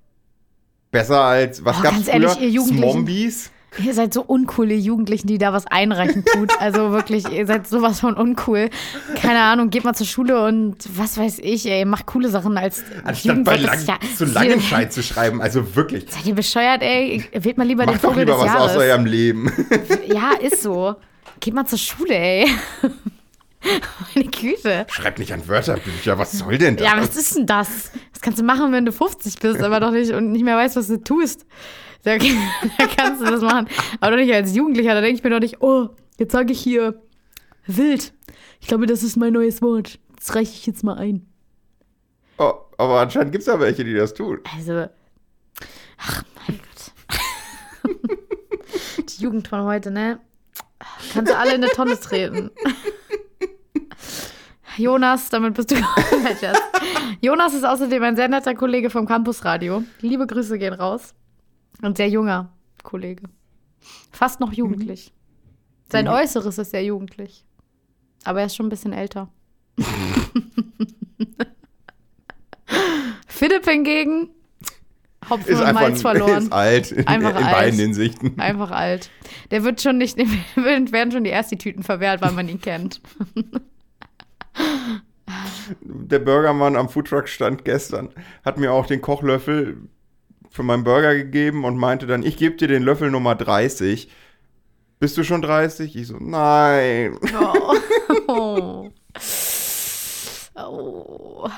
[0.93, 2.15] Besser als, was Oh, gab's ganz früher?
[2.15, 2.93] ehrlich, ihr Jugendlichen.
[2.93, 3.51] Zombies?
[3.79, 6.51] Ihr seid so uncool, ihr Jugendlichen, die da was einreichen tut.
[6.61, 8.69] Also wirklich, ihr seid sowas von uncool.
[9.15, 12.83] Keine Ahnung, geht mal zur Schule und was weiß ich, ey, macht coole Sachen als
[13.05, 15.41] Anstatt bei lang, Ja- zu Langenscheid zu schreiben.
[15.41, 16.07] Also wirklich.
[16.11, 17.25] Seid ihr bescheuert, ey?
[17.33, 18.71] Wählt mal lieber den Macht doch Vogel lieber des was Jahres.
[18.73, 19.53] aus eurem Leben.
[20.13, 20.97] Ja, ist so.
[21.39, 22.47] Geht mal zur Schule, ey.
[24.15, 24.87] Meine Güte.
[24.91, 26.19] Schreibt nicht an Wörterbücher.
[26.19, 26.87] Was soll denn das?
[26.87, 27.91] Ja, was ist denn das?
[28.13, 30.77] Das kannst du machen, wenn du 50 bist, aber doch nicht und nicht mehr weißt,
[30.77, 31.45] was du tust.
[32.03, 32.17] Da,
[32.79, 33.69] da kannst du das machen.
[34.01, 34.95] Aber doch nicht als Jugendlicher.
[34.95, 37.03] Da denke ich mir doch nicht, oh, jetzt sage ich hier
[37.67, 38.13] wild.
[38.61, 39.99] Ich glaube, das ist mein neues Wort.
[40.17, 41.27] Das reiche ich jetzt mal ein.
[42.39, 44.41] Oh, Aber anscheinend gibt es ja welche, die das tun.
[44.57, 44.87] Also,
[45.99, 47.91] ach mein Gott.
[49.09, 50.21] Die Jugend von heute, ne?
[51.13, 52.51] Kannst du alle in eine Tonne treten.
[54.77, 55.77] Jonas, damit bist du.
[57.21, 59.83] Jonas ist außerdem ein sehr netter Kollege vom Campusradio.
[60.01, 61.15] Liebe Grüße gehen raus.
[61.83, 63.25] Und sehr junger Kollege.
[64.11, 65.13] Fast noch jugendlich.
[65.91, 66.11] Sein Mhm.
[66.13, 67.45] Äußeres ist sehr jugendlich.
[68.25, 69.29] Aber er ist schon ein bisschen älter.
[73.27, 74.31] Philipp hingegen,
[75.29, 76.43] Hopfen Ist und einfach Malz verloren.
[76.45, 77.55] ist alt in, Einfach in alt.
[77.55, 78.39] beiden Hinsichten.
[78.41, 79.11] Einfach alt.
[79.51, 80.17] Der wird schon nicht,
[80.57, 83.01] werden schon die Ersti-Tüten verwehrt, weil man ihn kennt.
[85.83, 88.09] Der Burgermann am Foodtruck stand gestern,
[88.45, 89.77] hat mir auch den Kochlöffel
[90.51, 94.11] für meinen Burger gegeben und meinte dann, ich gebe dir den Löffel Nummer 30.
[94.99, 95.97] Bist du schon 30?
[95.97, 97.19] Ich so, nein.
[98.29, 98.91] Oh.
[100.57, 101.49] oh.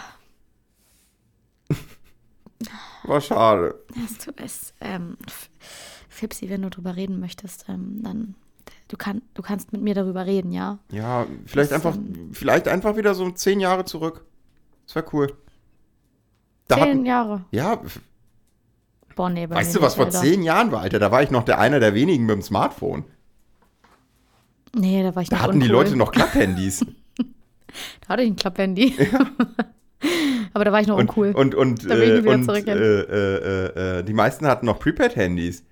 [3.04, 3.74] War schade.
[4.04, 5.16] Es, tut- es, ähm,
[6.08, 8.34] Fipsi, wenn du drüber reden möchtest, ähm, dann
[8.88, 10.78] du, kann, du kannst mit mir darüber reden, ja?
[10.92, 11.98] Ja, vielleicht Das, einfach,
[12.32, 14.24] vielleicht einfach wieder so zehn Jahre zurück.
[14.86, 15.36] Das wäre cool.
[16.68, 17.44] Da Zehn hatten, Jahre.
[17.50, 17.80] ja,
[19.14, 20.98] Boah, nee, weißt du, was vor zehn Jahren war, Alter?
[20.98, 23.04] Da war ich noch der einer der wenigen mit dem Smartphone.
[24.74, 25.84] Nee, da war ich Da noch hatten die uncool.
[25.84, 26.84] Leute noch Klapphandys.
[28.02, 28.94] Da hatte ich ein Klapphandy.
[30.52, 31.30] Aber da war ich noch und, uncool.
[31.30, 34.66] und, und, Da will ich äh, wieder und äh, äh, äh, äh, die meisten hatten
[34.66, 35.64] noch Prepaid-Handys.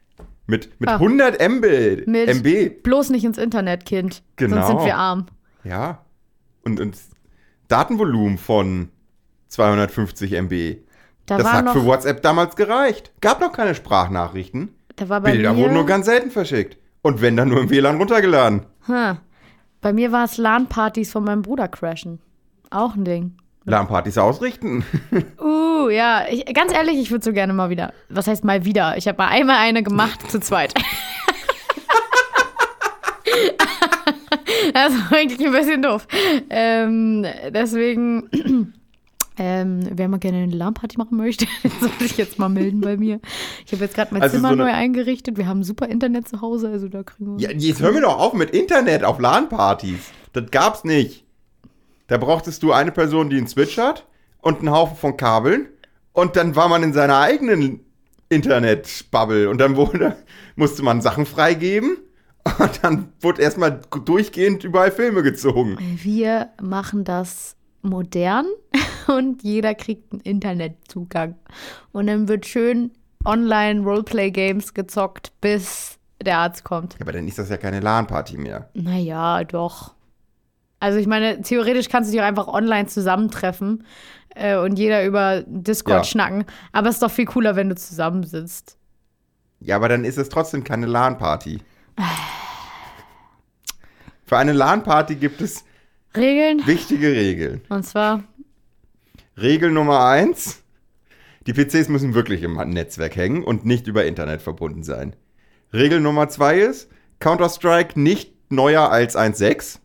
[0.46, 0.94] Mit, mit Ah.
[0.94, 2.06] 100 MB.
[2.06, 2.82] Mit- MB.
[2.82, 4.22] Bloß nicht ins Internet, Kind.
[4.36, 4.56] Genau.
[4.56, 5.26] Sonst sind wir arm.
[5.64, 6.06] Ja.
[6.64, 6.96] Und, und
[7.68, 8.88] Datenvolumen von
[9.48, 10.78] 250 MB.
[11.26, 13.12] Da das war hat noch, für WhatsApp damals gereicht.
[13.20, 14.74] Gab noch keine Sprachnachrichten.
[14.96, 16.76] da war bei Bilder mir, wurden nur ganz selten verschickt.
[17.02, 18.66] Und wenn dann nur im WLAN runtergeladen.
[18.86, 19.18] Hm.
[19.80, 22.20] Bei mir war es LAN-Partys von meinem Bruder crashen.
[22.70, 23.36] Auch ein Ding.
[23.64, 24.84] LAN-Partys ausrichten.
[25.40, 26.24] Uh, ja.
[26.28, 27.94] Ich, ganz ehrlich, ich würde so gerne mal wieder.
[28.10, 28.98] Was heißt mal wieder?
[28.98, 30.74] Ich habe mal einmal eine gemacht, zu zweit.
[34.74, 36.06] das ist eigentlich ein bisschen doof.
[36.50, 38.74] Ähm, deswegen,
[39.42, 41.46] ähm, wer mal gerne eine LAN-Party machen möchte,
[41.80, 43.20] sollte ich jetzt mal melden bei mir.
[43.64, 45.38] Ich habe jetzt gerade mein Also Zimmer so neu eingerichtet.
[45.38, 47.48] Wir haben super Internet zu Hause, also da kriegen wir.
[47.48, 50.10] Ja, jetzt hör mir doch auf mit Internet auf LAN-Partys.
[50.34, 51.24] Das gab's nicht.
[52.06, 54.06] Da brauchtest du eine Person, die einen Switch hat
[54.42, 55.68] und einen Haufen von Kabeln.
[56.12, 57.80] Und dann war man in seiner eigenen
[58.28, 59.48] Internet-Bubble.
[59.48, 60.16] Und dann wurde,
[60.54, 61.96] musste man Sachen freigeben.
[62.58, 65.78] Und dann wurde erstmal durchgehend überall Filme gezogen.
[66.02, 68.46] Wir machen das modern
[69.08, 71.34] und jeder kriegt einen Internetzugang.
[71.92, 72.90] Und dann wird schön
[73.24, 76.94] online Roleplay-Games gezockt, bis der Arzt kommt.
[76.94, 78.70] Ja, aber dann ist das ja keine LAN-Party mehr.
[78.74, 79.94] Naja, doch.
[80.78, 83.84] Also ich meine, theoretisch kannst du dich auch einfach online zusammentreffen
[84.34, 86.04] äh, und jeder über Discord Ja.
[86.04, 86.44] schnacken.
[86.72, 88.76] Aber es ist doch viel cooler, wenn du zusammensitzt.
[89.60, 91.60] Ja, aber dann ist es trotzdem keine LAN-Party.
[94.24, 95.64] Für eine LAN-Party gibt es
[96.16, 96.66] Regeln?
[96.66, 97.60] wichtige Regeln.
[97.68, 98.24] Und zwar,
[99.36, 100.62] Regel Nummer eins:
[101.46, 105.14] Die PCs müssen wirklich im Netzwerk hängen und nicht über Internet verbunden sein.
[105.72, 109.78] Regel Nummer zwei ist: Counter-Strike nicht neuer als 1.6.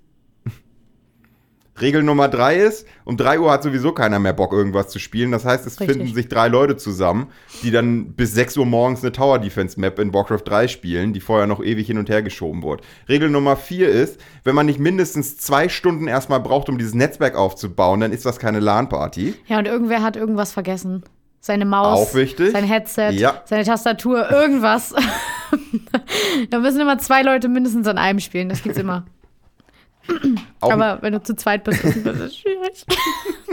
[1.81, 5.31] Regel Nummer drei ist, um 3 Uhr hat sowieso keiner mehr Bock, irgendwas zu spielen.
[5.31, 5.97] Das heißt, es Richtig.
[5.97, 7.27] finden sich drei Leute zusammen,
[7.63, 11.19] die dann bis 6 Uhr morgens eine Tower Defense Map in Warcraft 3 spielen, die
[11.19, 12.83] vorher noch ewig hin und her geschoben wurde.
[13.09, 17.35] Regel Nummer vier ist, wenn man nicht mindestens zwei Stunden erstmal braucht, um dieses Netzwerk
[17.35, 19.33] aufzubauen, dann ist das keine LAN-Party.
[19.47, 21.03] ja, und irgendwer hat irgendwas vergessen.
[21.41, 22.53] Seine Maus, Auch wichtig.
[22.53, 23.41] sein Headset, Ja.
[23.45, 24.95] seine Tastatur, irgendwas.
[26.49, 29.05] da müssen immer zwei Leute mindestens an einem spielen, das gibt's immer.
[30.59, 32.85] Auch Aber wenn du zu zweit bist, ist das schwierig.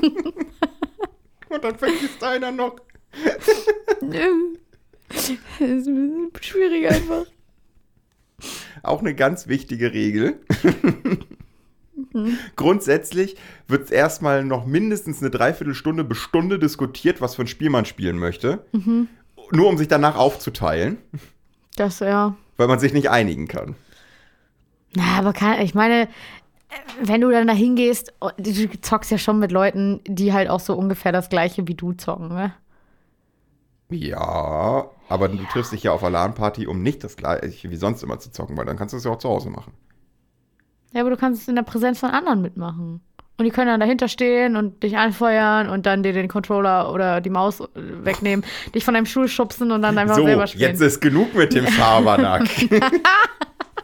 [1.49, 2.77] Und dann vergisst einer noch.
[4.01, 7.27] das ist ein bisschen schwierig einfach.
[8.83, 10.41] Auch eine ganz wichtige Regel.
[12.57, 13.37] Grundsätzlich
[13.69, 18.19] wird erstmal noch mindestens eine Dreiviertelstunde bis Stunde diskutiert, was für ein Spiel man spielen
[18.19, 18.65] möchte.
[18.73, 20.97] Nur um sich danach aufzuteilen,
[21.77, 22.35] Das, ja.
[22.57, 23.77] weil man sich nicht einigen kann.
[24.95, 26.09] Na, aber kann, ich meine,
[27.03, 30.61] wenn du dann da hingehst, oh, du zockst ja schon mit Leuten, die halt auch
[30.61, 32.53] so ungefähr das gleiche wie du zocken, ne?
[33.91, 38.03] Ja, aber du triffst dich ja auf einer LAN-Party, um nicht das gleiche wie sonst
[38.03, 39.75] immer zu zocken, weil dann kannst du es ja auch zu Hause machen.
[40.93, 43.01] Ja, aber du kannst es in der Präsenz von anderen mitmachen.
[43.39, 47.21] Und die können dann dahinter stehen und dich anfeuern und dann dir den Controller oder
[47.21, 48.45] die Maus äh, wegnehmen,
[48.75, 50.71] dich von deinem Stuhl schubsen und dann einfach so, selber spielen.
[50.71, 52.49] jetzt ist genug mit dem Schabernack.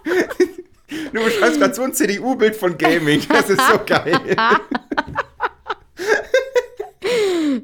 [0.89, 3.21] du beschreibst gerade so ein CDU-Bild von Gaming.
[3.29, 4.19] Das ist so geil.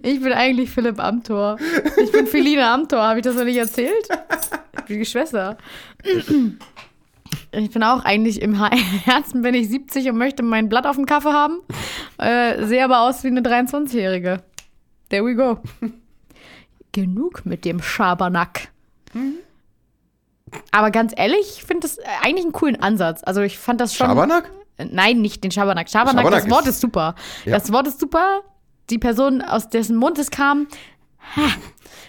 [0.03, 1.59] Ich bin eigentlich Philipp Amthor.
[2.03, 3.03] Ich bin Feline Amthor.
[3.03, 4.09] Habe ich das noch nicht erzählt?
[4.79, 5.59] Ich bin die Schwester.
[7.53, 8.55] Ich bin auch eigentlich im
[9.05, 11.61] Herzen bin ich 70 und möchte mein Blatt auf dem Kaffee haben.
[12.19, 14.43] Äh, sehe aber aus wie eine 23-Jährige.
[15.11, 15.59] There we go.
[16.93, 18.69] Genug mit dem Schabernack.
[20.73, 23.23] Aber ganz ehrlich, ich finde das eigentlich einen coolen Ansatz.
[23.25, 24.07] Also ich fand das schon.
[24.07, 24.51] Schabernack?
[24.79, 25.89] Nein, nicht den Schabernack.
[25.89, 27.15] Schabernack, Schabernack das Wort ist- ist super.
[27.45, 27.53] Ja.
[27.59, 28.41] Das Wort ist super.
[28.91, 30.67] Die Person, aus dessen Mund es kam,
[31.37, 31.49] ha,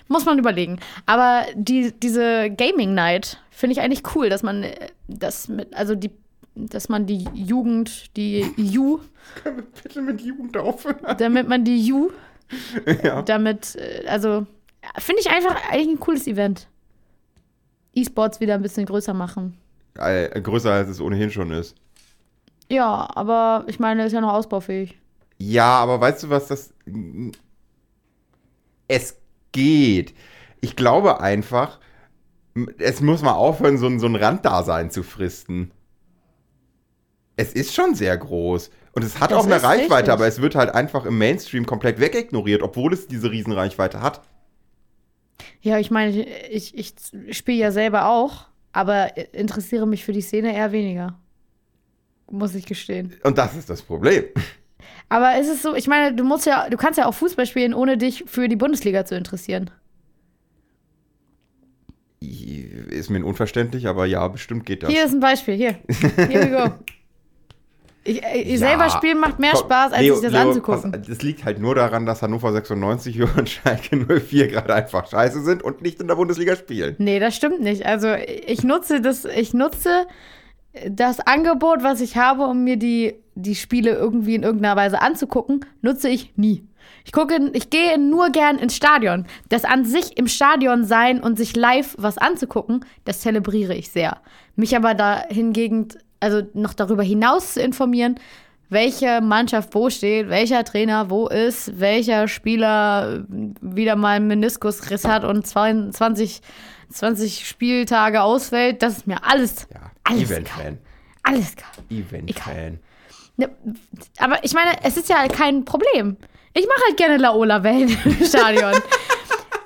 [0.08, 0.80] muss man überlegen.
[1.06, 5.96] Aber die, diese Gaming Night finde ich eigentlich cool, dass man äh, das mit, also
[5.96, 6.12] die,
[6.56, 9.00] dass man die Jugend, die Ju,
[9.44, 10.98] Können wir bitte mit Jugend aufhören?
[11.18, 12.10] damit man die Ju,
[13.04, 13.22] Ja.
[13.22, 14.46] damit, äh, also
[14.98, 16.68] finde ich einfach eigentlich ein cooles Event.
[17.96, 19.58] E-Sports wieder ein bisschen größer machen.
[19.98, 21.76] Äh, größer als es ohnehin schon ist.
[22.70, 24.98] Ja, aber ich meine, ist ja noch ausbaufähig.
[25.38, 26.74] Ja, aber weißt du, was das.
[28.88, 29.18] Es
[29.52, 30.14] geht.
[30.62, 31.80] Ich glaube einfach,
[32.78, 35.72] es muss mal aufhören, so ein, so ein Randdasein zu fristen.
[37.38, 38.70] Es ist schon sehr groß.
[38.94, 40.14] Und es hat Das auch eine Reichweite, richtig.
[40.14, 44.22] aber es wird halt einfach im Mainstream komplett wegignoriert, obwohl es diese Riesenreichweite hat.
[45.62, 46.94] Ja, ich meine, ich, ich
[47.32, 51.18] spiele ja selber auch, aber interessiere mich für die Szene eher weniger.
[52.30, 53.14] Muss ich gestehen.
[53.24, 54.26] Und das ist das Problem.
[55.10, 57.74] Aber es ist so, ich meine, du musst ja, du kannst ja auch Fußball spielen,
[57.74, 59.70] ohne dich für die Bundesliga zu interessieren.
[62.20, 64.92] Ist mir unverständlich, aber ja, bestimmt geht das.
[64.92, 65.78] Hier ist ein Beispiel, hier.
[66.18, 66.74] Here we go.
[68.08, 68.70] Ich, äh, ich Ja.
[68.70, 70.92] selber spielen macht mehr Spaß, als Leo, sich das Leo, anzugucken.
[70.92, 75.42] pass- Das liegt halt nur daran, dass Hannover 96 und Schalke 04 gerade einfach scheiße
[75.44, 76.96] sind und nicht in der Bundesliga spielen.
[77.00, 77.86] Nee, das stimmt nicht.
[77.86, 80.06] Also ich nutze das, ich nutze
[80.90, 85.66] das Angebot, was ich habe, um mir die, die Spiele irgendwie in irgendeiner Weise anzugucken,
[85.82, 86.68] nutze ich nie.
[87.06, 89.26] Ich gucke, ich gehe nur gern ins Stadion.
[89.50, 94.18] Das an sich im Stadion sein und sich live was anzugucken, das zelebriere ich sehr.
[94.56, 95.88] Mich aber da hingegen,
[96.26, 98.16] also noch darüber hinaus zu informieren,
[98.70, 103.24] welche Mannschaft wo steht, welcher Trainer wo ist, welcher Spieler
[103.62, 106.42] wieder mal einen Meniskusriss hat und 22,
[106.90, 110.78] 20 Spieltage ausfällt, das ist mir alles, Ja, alles Event-Fan.
[111.22, 112.00] alles egal.
[112.00, 112.80] Event-Fan.
[113.38, 113.50] Ne,
[114.18, 116.18] aber ich meine, es ist ja kein Problem.
[116.54, 118.74] Ich mache halt gerne Laola-Wellen im Stadion.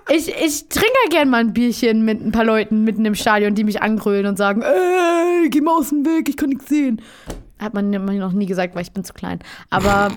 [0.09, 3.63] ich, ich trinke gerne mal ein Bierchen mit ein paar Leuten mitten im Stadion, die
[3.63, 7.01] mich angrölen und sagen, ey, geh mal aus dem Weg, ich kann nichts sehen.
[7.59, 9.39] Hat man mir noch nie gesagt, weil ich bin zu klein.
[9.69, 10.11] Aber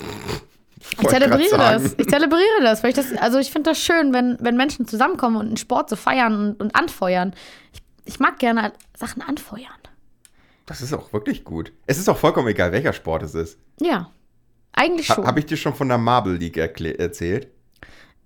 [1.01, 1.95] ich zelebriere das.
[1.99, 5.37] Ich zelebriere das, weil ich das, also ich finde das schön, wenn, wenn Menschen zusammenkommen
[5.37, 7.35] und einen Sport so feiern und, und anfeuern.
[7.73, 9.67] Ich, ich mag gerne Sachen anfeuern.
[10.67, 11.73] Das ist auch wirklich gut.
[11.87, 13.59] Es ist auch vollkommen egal, welcher Sport es ist.
[13.81, 14.11] Ja.
[14.73, 15.27] Eigentlich Ha, schon.
[15.27, 17.49] Habe ich dir schon von der Marble League erzählt?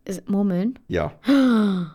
[0.07, 0.79] Ist- Murmeln?
[0.89, 1.13] Ja.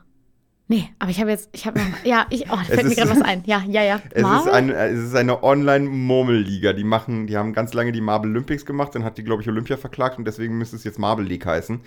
[0.68, 3.10] Nee, aber ich habe jetzt, ich habe noch, ja, ich, oh, da fällt mir gerade
[3.10, 3.44] was ein.
[3.46, 4.00] Ja, ja, ja.
[4.12, 6.72] Es ist, ein, es ist eine Online-Murmelliga.
[6.72, 9.50] Die machen, die haben ganz lange die Marble Olympics gemacht, dann hat die, glaube ich,
[9.50, 11.82] Olympia verklagt und deswegen müsste es jetzt Marble League heißen.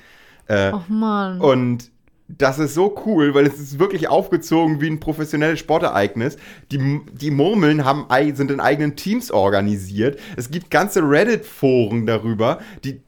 [0.49, 1.41] Äh, Och Mann.
[1.41, 1.91] Und
[2.29, 6.37] das ist so cool, weil es ist wirklich aufgezogen wie ein professionelles Sportereignis.
[6.71, 8.05] Die, die Murmeln haben,
[8.35, 10.19] sind in eigenen Teams organisiert.
[10.37, 13.01] Es gibt ganze Reddit-Foren darüber, die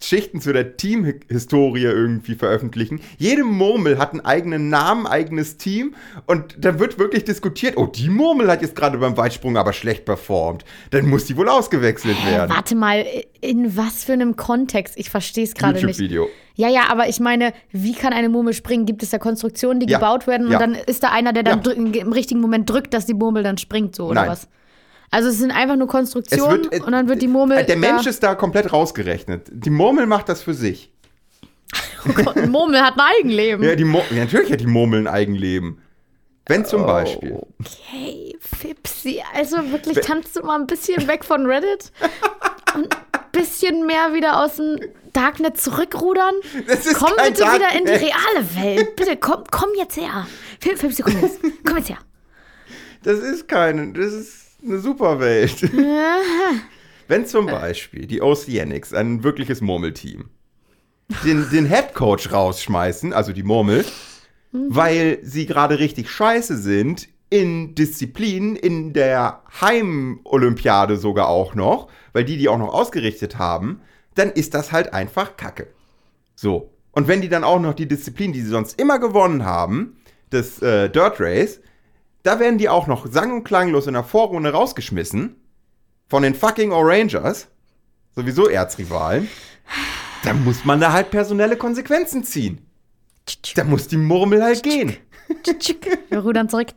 [0.00, 3.00] Geschichten zu der Teamhistorie irgendwie veröffentlichen.
[3.18, 5.94] Jede Murmel hat einen eigenen Namen, eigenes Team
[6.26, 10.04] und da wird wirklich diskutiert, oh, die Murmel hat jetzt gerade beim Weitsprung aber schlecht
[10.04, 10.64] performt.
[10.90, 12.50] Dann muss die wohl ausgewechselt Hä, werden.
[12.50, 13.04] warte mal,
[13.40, 14.94] in was für einem Kontext?
[14.96, 15.98] Ich verstehe es gerade nicht.
[15.98, 16.28] YouTube-Video.
[16.54, 18.84] Ja, ja, aber ich meine, wie kann eine Murmel springen?
[18.84, 20.58] Gibt es da Konstruktionen, die Ja, gebaut werden und ja.
[20.58, 21.72] dann ist da einer, der dann Ja.
[21.72, 24.30] im richtigen Moment drückt, dass die Murmel dann springt, so oder Nein.
[24.30, 24.48] was?
[25.10, 27.64] Also es sind einfach nur Konstruktionen äh, und dann wird die Murmel.
[27.64, 29.48] Der Mensch ist da komplett rausgerechnet.
[29.50, 30.92] Die Murmel macht das für sich.
[32.08, 33.64] oh Gott, Murmel hat ein Eigenleben.
[33.64, 35.80] Ja, die Mur ja, natürlich hat die Murmel ein Eigenleben.
[36.46, 37.38] Wenn zum Beispiel.
[37.60, 39.22] Okay, Fipsi.
[39.34, 41.92] Also wirklich, kannst du mal ein bisschen weg von Reddit
[42.74, 42.98] und ein
[43.32, 44.78] bisschen mehr wieder aus dem
[45.12, 46.34] Darknet zurückrudern?
[46.98, 48.00] Komm kein bitte wieder in die Darknet.
[48.00, 48.96] reale Welt.
[48.96, 50.26] Bitte, komm, komm jetzt her.
[50.60, 51.38] Fip- Fipsi, komm jetzt.
[51.66, 51.98] Komm jetzt her.
[53.02, 55.62] Das ist keine, das ist eine Superwelt.
[57.08, 60.28] Wenn zum Beispiel die Oceanics, ein wirkliches Murmelteam,
[61.24, 63.84] den, den Headcoach rausschmeißen, also die Murmel,
[64.52, 72.24] weil sie gerade richtig scheiße sind in Disziplinen, in der Heimolympiade sogar auch noch, weil
[72.24, 73.80] die die auch noch ausgerichtet haben,
[74.14, 75.68] dann ist das halt einfach Kacke.
[76.34, 76.70] So.
[76.92, 79.96] Und wenn die dann auch noch die Disziplin, die sie sonst immer gewonnen haben,
[80.30, 81.60] das äh, Dirt Race,
[82.22, 85.36] da werden die auch noch sang- und klanglos in der Vorrunde rausgeschmissen
[86.08, 87.48] von den fucking Orangers.
[88.14, 89.28] Sowieso Erzrivalen.
[90.24, 92.66] dann muss man da halt personelle Konsequenzen ziehen.
[93.54, 94.96] Da muss die Murmel halt gehen.
[96.08, 96.68] Wir rudern zurück.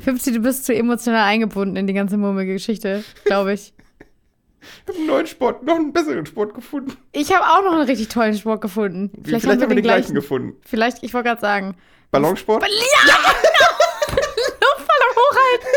[0.00, 3.74] 50, du bist zu emotional eingebunden in die ganze Murmelgeschichte, glaube ich.
[4.84, 6.96] Ich habe einen neuen Sport, noch einen besseren Sport gefunden.
[7.12, 9.10] Ich habe auch noch einen richtig tollen Sport gefunden.
[9.24, 10.56] Vielleicht, haben wir den, gleichen gefunden.
[10.64, 11.76] Vielleicht, ich wollte gerade sagen.
[12.10, 12.62] Ballonsport?
[12.62, 13.28] Ja, genau.
[14.16, 15.68] Luftballon hochhalten.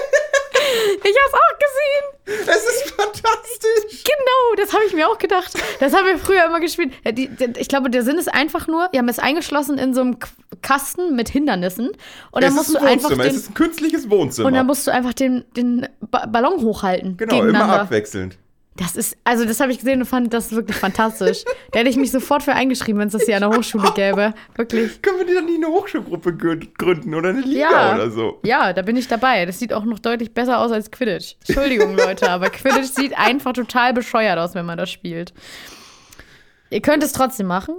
[1.04, 2.48] Ich hab's auch gesehen.
[2.48, 4.04] Es ist fantastisch.
[4.04, 5.54] Genau, das habe ich mir auch gedacht.
[5.80, 6.94] Das haben wir früher immer gespielt.
[7.12, 10.18] Die, ich glaube, der Sinn ist einfach nur, wir haben es eingeschlossen in so einem
[10.62, 11.90] Kasten mit Hindernissen.
[12.32, 14.48] Und dann es musst ist du ein einfach Wohnzimmer, es den, ist ein künstliches Wohnzimmer.
[14.48, 17.18] und dann musst du einfach den, den ba Ballon hochhalten.
[17.18, 18.38] genau, immer abwechselnd.
[18.82, 21.44] Das ist, also das habe ich gesehen und fand das wirklich fantastisch.
[21.72, 24.34] da hätte ich mich sofort für eingeschrieben, wenn es das hier an der Hochschule gäbe.
[24.56, 25.02] Wirklich.
[25.02, 27.96] Können wir die dann nie eine Hochschulgruppe grü- gründen oder eine Liga Ja.
[27.96, 28.40] oder so?
[28.44, 29.46] Ja, da bin ich dabei.
[29.46, 31.36] Das sieht auch noch deutlich besser aus als Quidditch.
[31.48, 35.34] Entschuldigung, Leute, aber Quidditch sieht einfach total bescheuert aus, wenn man das spielt.
[36.70, 37.76] Ihr könnt es trotzdem machen,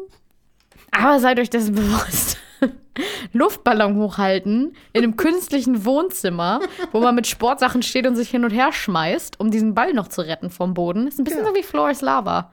[0.90, 2.36] aber seid euch dessen bewusst.
[3.32, 6.60] Luftballon hochhalten in einem künstlichen Wohnzimmer,
[6.92, 10.08] wo man mit Sportsachen steht und sich hin und her schmeißt, um diesen Ball noch
[10.08, 11.06] zu retten vom Boden.
[11.06, 11.48] Ist ein bisschen Ja.
[11.48, 12.52] so wie Floor is Lava.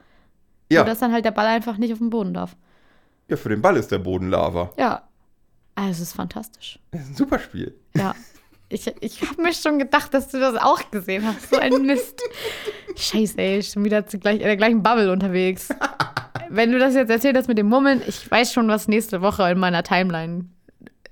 [0.70, 0.80] Ja.
[0.80, 2.56] Nur, dass dann halt der Ball einfach nicht auf dem Boden darf.
[3.28, 4.70] ja, für den Ball ist der Boden Lava.
[4.78, 5.02] Ja.
[5.74, 6.78] Also, es ist fantastisch.
[6.90, 7.74] Das ist ein super Spiel.
[7.96, 8.14] Ja.
[8.68, 11.50] Ich, ich habe mir schon gedacht, dass du das auch gesehen hast.
[11.50, 12.22] So ein Mist.
[12.96, 15.68] Scheiße, ey, schon wieder zu gleich, in der gleichen Bubble unterwegs.
[16.52, 19.48] Wenn du das jetzt erzählt hast mit dem Mummeln, ich weiß schon, was nächste Woche
[19.50, 20.46] in meiner Timeline.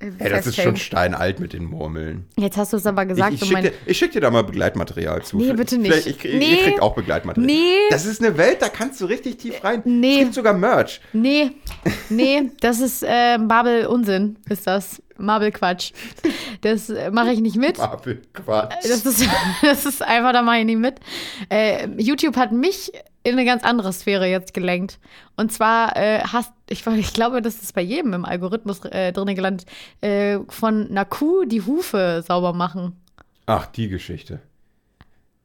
[0.00, 2.26] äh, Ey, das ist schon steinalt mit den Murmeln.
[2.36, 3.34] Jetzt hast du es aber gesagt.
[3.34, 5.36] Ich, ich schicke dir, ich schick dir da mal Begleitmaterial zu.
[5.38, 5.92] Nee, bitte nicht.
[5.92, 6.50] Vielleicht, ich, Nee.
[6.56, 7.46] Ihr kriegt auch Begleitmaterial.
[7.46, 7.76] Nee.
[7.90, 9.82] Das ist eine Welt, da kannst du richtig tief rein.
[9.84, 10.14] Nee.
[10.14, 11.00] Es gibt sogar Merch.
[11.12, 11.52] Nee,
[12.10, 15.00] nee, das ist äh, Marble-Unsinn, ist das.
[15.20, 15.90] Marble-Quatsch.
[16.60, 17.76] Das äh, mache ich nicht mit.
[17.78, 18.74] Marvel, Quatsch.
[18.84, 19.28] Das ist,
[19.62, 21.00] das ist einfach, da mache ich nicht mit.
[21.48, 22.92] Äh, YouTube hat mich
[23.28, 24.98] in eine ganz andere Sphäre jetzt gelenkt.
[25.36, 29.34] Und zwar äh, hast, ich, ich glaube, das ist bei jedem im Algorithmus äh, drin
[29.34, 29.66] gelandet,
[30.00, 32.96] äh, von einer Kuh die Hufe sauber machen.
[33.46, 34.40] Ach, die Geschichte.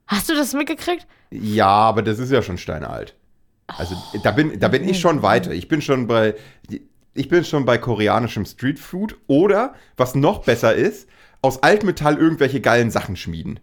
[0.08, 1.08] Hast du das mitgekriegt?
[1.32, 3.16] Ja, aber das ist ja schon steinalt.
[3.68, 5.52] Also da bin, da bin ich schon weiter.
[5.52, 6.36] Ich bin schon bei,
[7.14, 11.08] ich bin schon bei koreanischem Streetfood oder, was noch besser ist,
[11.42, 13.60] aus Altmetall irgendwelche geilen Sachen schmieden.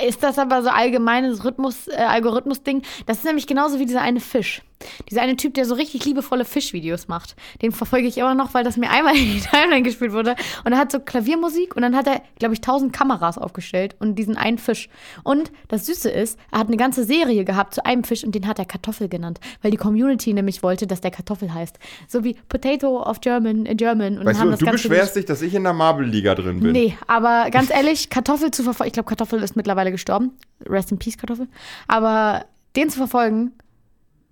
[0.00, 2.82] Ist das aber so allgemeines Rhythmus, äh, Algorithmus-Ding?
[3.06, 4.62] Das ist nämlich genauso wie dieser eine Fisch.
[5.10, 7.34] Dieser eine Typ, der so richtig liebevolle Fischvideos macht.
[7.62, 10.36] Den verfolge ich immer noch, weil das mir einmal in die Timeline gespielt wurde.
[10.64, 14.14] Und er hat so Klaviermusik und dann hat er, glaube ich, tausend Kameras aufgestellt und
[14.16, 14.88] diesen einen Fisch.
[15.24, 18.46] Und das Süße ist, er hat eine ganze Serie gehabt zu einem Fisch und den
[18.46, 21.78] hat er Kartoffel genannt, weil die Community nämlich wollte, dass der Kartoffel heißt.
[22.06, 24.18] So wie Potato of German in German.
[24.18, 26.60] Und Weißt haben du, das du Ganze beschwerst dich, dass ich in der Marble-Liga drin
[26.60, 26.72] bin.
[26.72, 30.32] Nee, aber ganz ehrlich, Kartoffel zu verfolgen, ich glaube, Kartoffel ist mittlerweile gestorben.
[30.66, 31.48] Rest in Peace, Kartoffel.
[31.88, 32.44] Aber
[32.76, 33.52] den zu verfolgen,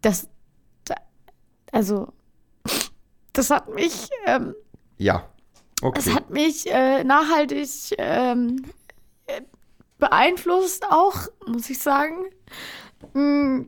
[0.03, 0.36] das, da-
[1.73, 2.13] also,
[3.33, 4.55] das hat mich, ähm,
[4.99, 5.29] Ja.
[5.83, 6.01] Okay.
[6.03, 8.65] das hat mich äh, nachhaltig ähm,
[9.27, 9.43] äh,
[9.99, 12.25] beeinflusst auch, muss ich sagen.
[13.13, 13.65] Mm,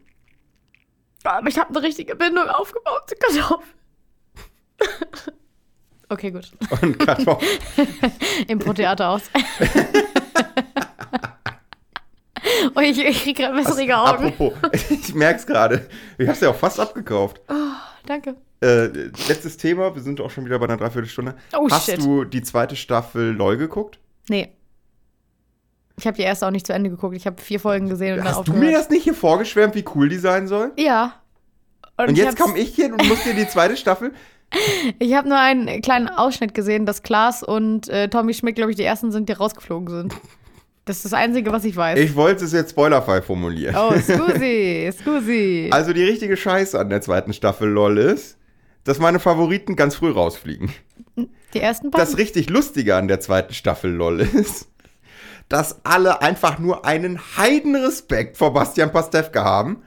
[1.25, 3.75] aber ich habe eine richtige Bindung aufgebaut zu Kartoffeln.
[6.09, 6.51] okay, gut.
[6.81, 7.59] Und Kartoffeln.
[8.49, 9.23] Impro-Theater aus.
[12.75, 14.27] oh, ich, ich kriege gerade wässrige Augen.
[14.27, 14.53] Apropos,
[14.91, 15.87] ich merk's gerade.
[16.19, 17.41] Ich hab's ja auch fast abgekauft.
[18.07, 18.37] Danke.
[18.61, 18.87] Äh,
[19.29, 21.35] letztes Thema, wir sind auch schon wieder bei einer Dreiviertelstunde.
[21.57, 21.99] Oh, Hast shit.
[21.99, 23.99] du die zweite Staffel LOL geguckt?
[24.29, 24.53] Nee.
[25.97, 27.17] Ich habe die erste auch nicht zu Ende geguckt.
[27.17, 29.85] Ich habe vier Folgen gesehen und dann Hast du mir das nicht hier vorgeschwärmt, wie
[29.95, 30.73] cool die sein soll?
[30.77, 31.15] Ja.
[31.97, 34.13] Und ich jetzt komme ich hier und muss dir die zweite Staffel.
[34.99, 38.79] Ich habe nur einen kleinen Ausschnitt gesehen, dass Klaas und äh, Tommy Schmidt, glaube ich,
[38.79, 40.15] die ersten sind, die rausgeflogen sind.
[40.89, 41.99] Das ist das Einzige, was ich weiß.
[41.99, 43.77] Ich wollte es jetzt spoilerfrei formulieren.
[43.77, 45.69] oh, scusi, scusi.
[45.71, 48.39] Also die richtige Scheiße an der zweiten Staffel LOL ist,
[48.85, 50.73] dass meine Favoriten ganz früh rausfliegen.
[51.53, 52.07] Die ersten beiden.
[52.07, 54.69] Das richtig Lustige an der zweiten Staffel LOL ist,
[55.51, 59.83] dass alle einfach nur einen Heidenrespekt vor Bastian Pastewka haben.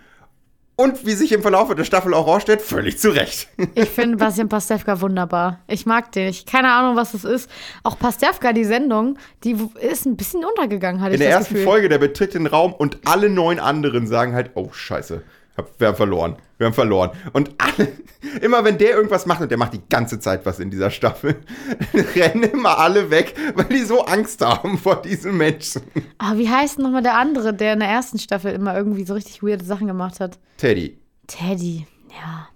[0.77, 3.49] Und wie sich im Verlauf der Staffel auch rausstellt, völlig zu Recht.
[3.75, 5.59] Ich finde Bastian Pastewka wunderbar.
[5.67, 6.29] Ich mag den.
[6.29, 7.49] Ich keine Ahnung, was das ist.
[7.83, 11.53] Auch Pastewka, die Sendung, die ist ein bisschen untergegangen, hatte In ich der das ersten
[11.55, 11.67] Gefühl.
[11.67, 15.21] Folge, der betritt den Raum und alle neun anderen sagen halt, oh scheiße,
[15.61, 17.11] hab- wir haben verloren, wir haben verloren.
[17.33, 17.91] Und alle,
[18.41, 21.41] immer wenn der irgendwas macht, und der macht die ganze Zeit was in dieser Staffel,
[22.15, 25.81] rennen immer alle weg, weil die so Angst haben vor diesen Menschen.
[26.17, 29.41] Aber wie heißt nochmal der andere, der in der ersten Staffel immer irgendwie so richtig
[29.43, 30.37] weirde Sachen gemacht hat?
[30.57, 31.87] Teddy, Teddy.
[32.11, 32.47] Ja.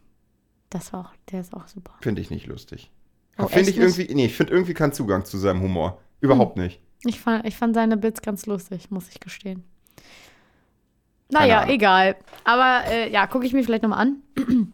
[0.69, 1.93] Das war auch, der ist auch super.
[2.01, 2.91] finde ich nicht lustig.
[3.37, 5.99] Oh, finde ich irgendwie, nee, ich finde irgendwie keinen Zugang zu seinem Humor.
[6.21, 6.81] Überhaupt nicht.
[7.05, 9.63] Ich fand, ich fand seine Bits ganz lustig, muss ich gestehen.
[11.29, 12.15] Naja, egal.
[12.43, 14.17] Aber äh, ja, gucke ich mir vielleicht nochmal an.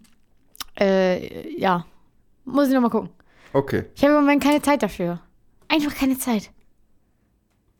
[0.80, 1.86] äh, ja,
[2.46, 3.10] muss ich nochmal gucken.
[3.54, 3.86] Okay.
[3.96, 5.20] Ich habe im Moment keine Zeit dafür.
[5.68, 6.52] Einfach keine Zeit.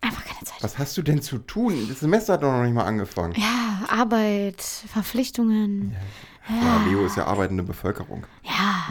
[0.02, 0.58] Einfach keine Zeit.
[0.62, 1.88] Was hast du denn zu tun?
[1.90, 3.34] Das Semester hat doch noch nicht mal angefangen.
[3.38, 5.96] Ja, Arbeit, Verpflichtungen.
[6.50, 8.26] Ja, Leo ist ja arbeitende Bevölkerung.
[8.44, 8.88] Ja,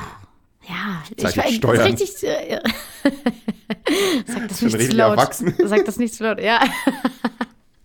[0.68, 1.02] ja.
[1.16, 1.80] Jetzt Steuern.
[1.82, 2.60] Richtig, äh,
[4.26, 5.18] Sag das nicht zu laut.
[5.18, 5.54] erwachsen.
[5.64, 6.60] Sag das nicht zu laut, ja.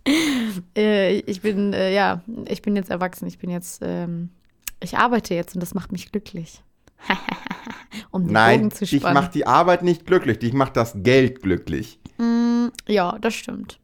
[0.76, 3.26] äh, ich bin, äh, ja, ich bin jetzt erwachsen.
[3.26, 4.30] Ich bin jetzt, ähm,
[4.80, 6.62] ich arbeite jetzt und das macht mich glücklich.
[8.10, 9.14] um den Nein, Bogen zu dich spannen.
[9.14, 11.98] macht die Arbeit nicht glücklich, dich macht das Geld glücklich.
[12.18, 13.78] Mm, ja, das stimmt.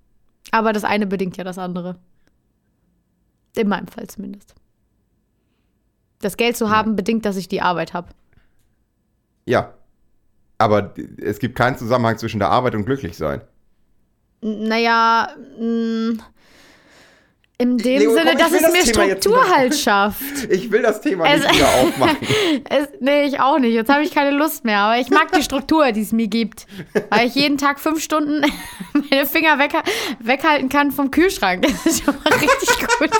[0.50, 1.98] Aber das eine bedingt ja das andere.
[3.56, 4.54] In meinem Fall zumindest.
[6.20, 8.08] Das Geld zu haben bedingt, dass ich die Arbeit habe.
[9.46, 9.74] Ja.
[10.58, 13.42] Aber es gibt keinen Zusammenhang zwischen der Arbeit und glücklich sein.
[14.42, 16.18] Naja, mh,
[17.58, 20.22] in dem Leo, Sinne, komm, dass es das mir Thema Struktur halt schafft.
[20.50, 22.16] Ich will das Thema Es- nicht wieder aufmachen.
[22.68, 23.72] Es, nee, ich auch nicht.
[23.72, 24.78] Jetzt habe ich keine Lust mehr.
[24.80, 26.66] Aber ich mag die Struktur, die es mir gibt.
[27.10, 28.40] Weil ich jeden Tag fünf Stunden
[29.10, 29.74] meine Finger weg,
[30.18, 31.62] weghalten kann vom Kühlschrank.
[31.62, 32.68] Das ist schon mal richtig
[32.98, 33.10] gut.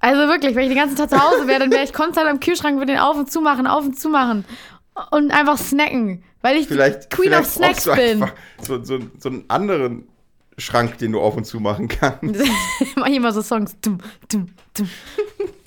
[0.00, 2.40] Also wirklich, wenn ich den ganzen Tag zu Hause wäre, dann wäre ich konstant am
[2.40, 4.44] Kühlschrank mit den auf und zumachen, auf und zumachen.
[5.10, 6.22] Und einfach snacken.
[6.42, 8.22] Weil ich Vielleicht, die Queen vielleicht of Snacks du bin.
[8.22, 10.06] einfach so, so, so einen anderen
[10.58, 12.40] Schrank, den du auf und zu machen kannst.
[12.96, 13.76] Mach ich immer so Songs.
[13.80, 13.98] Dum,
[14.30, 14.88] dum, dum.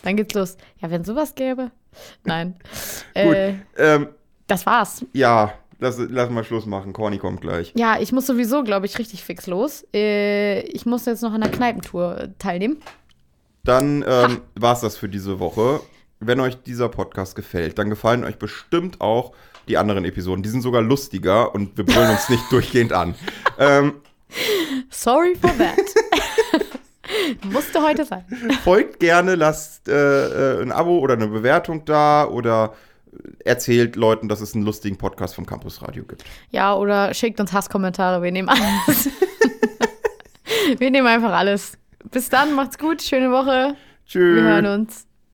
[0.03, 0.57] Dann geht's los.
[0.79, 1.71] Ja, wenn sowas gäbe.
[2.23, 2.55] Nein.
[3.13, 3.35] Gut.
[3.35, 4.07] Äh, Ähm,
[4.47, 5.05] das war's.
[5.13, 6.91] ja, lass, lass mal Schluss machen.
[6.93, 7.71] Corny kommt gleich.
[7.75, 9.85] Ja, ich muss sowieso, glaube ich, richtig fix los.
[9.93, 12.77] Äh, ich muss jetzt noch an der Kneipentour teilnehmen.
[13.63, 15.81] Dann ähm, war es das für diese Woche.
[16.19, 19.31] Wenn euch dieser Podcast gefällt, dann gefallen euch bestimmt auch
[19.67, 20.43] die anderen Episoden.
[20.43, 23.15] Die sind sogar lustiger und wir brüllen uns nicht durchgehend an.
[23.57, 24.01] Ähm,
[24.89, 25.77] Sorry for that.
[27.43, 28.25] Musste heute sein.
[28.63, 32.73] folgt gerne, lasst äh, äh, ein Abo oder eine Bewertung da oder
[33.43, 36.23] erzählt Leuten, dass es einen lustigen Podcast vom Campus Radio gibt.
[36.51, 38.21] Ja, oder schickt uns Hasskommentare.
[38.21, 39.09] Wir nehmen alles.
[40.77, 41.77] Wir nehmen einfach alles.
[42.11, 43.01] Bis dann, macht's gut.
[43.01, 43.75] Schöne Woche.
[44.05, 44.35] Tschüss.
[44.35, 45.08] Wir hören uns.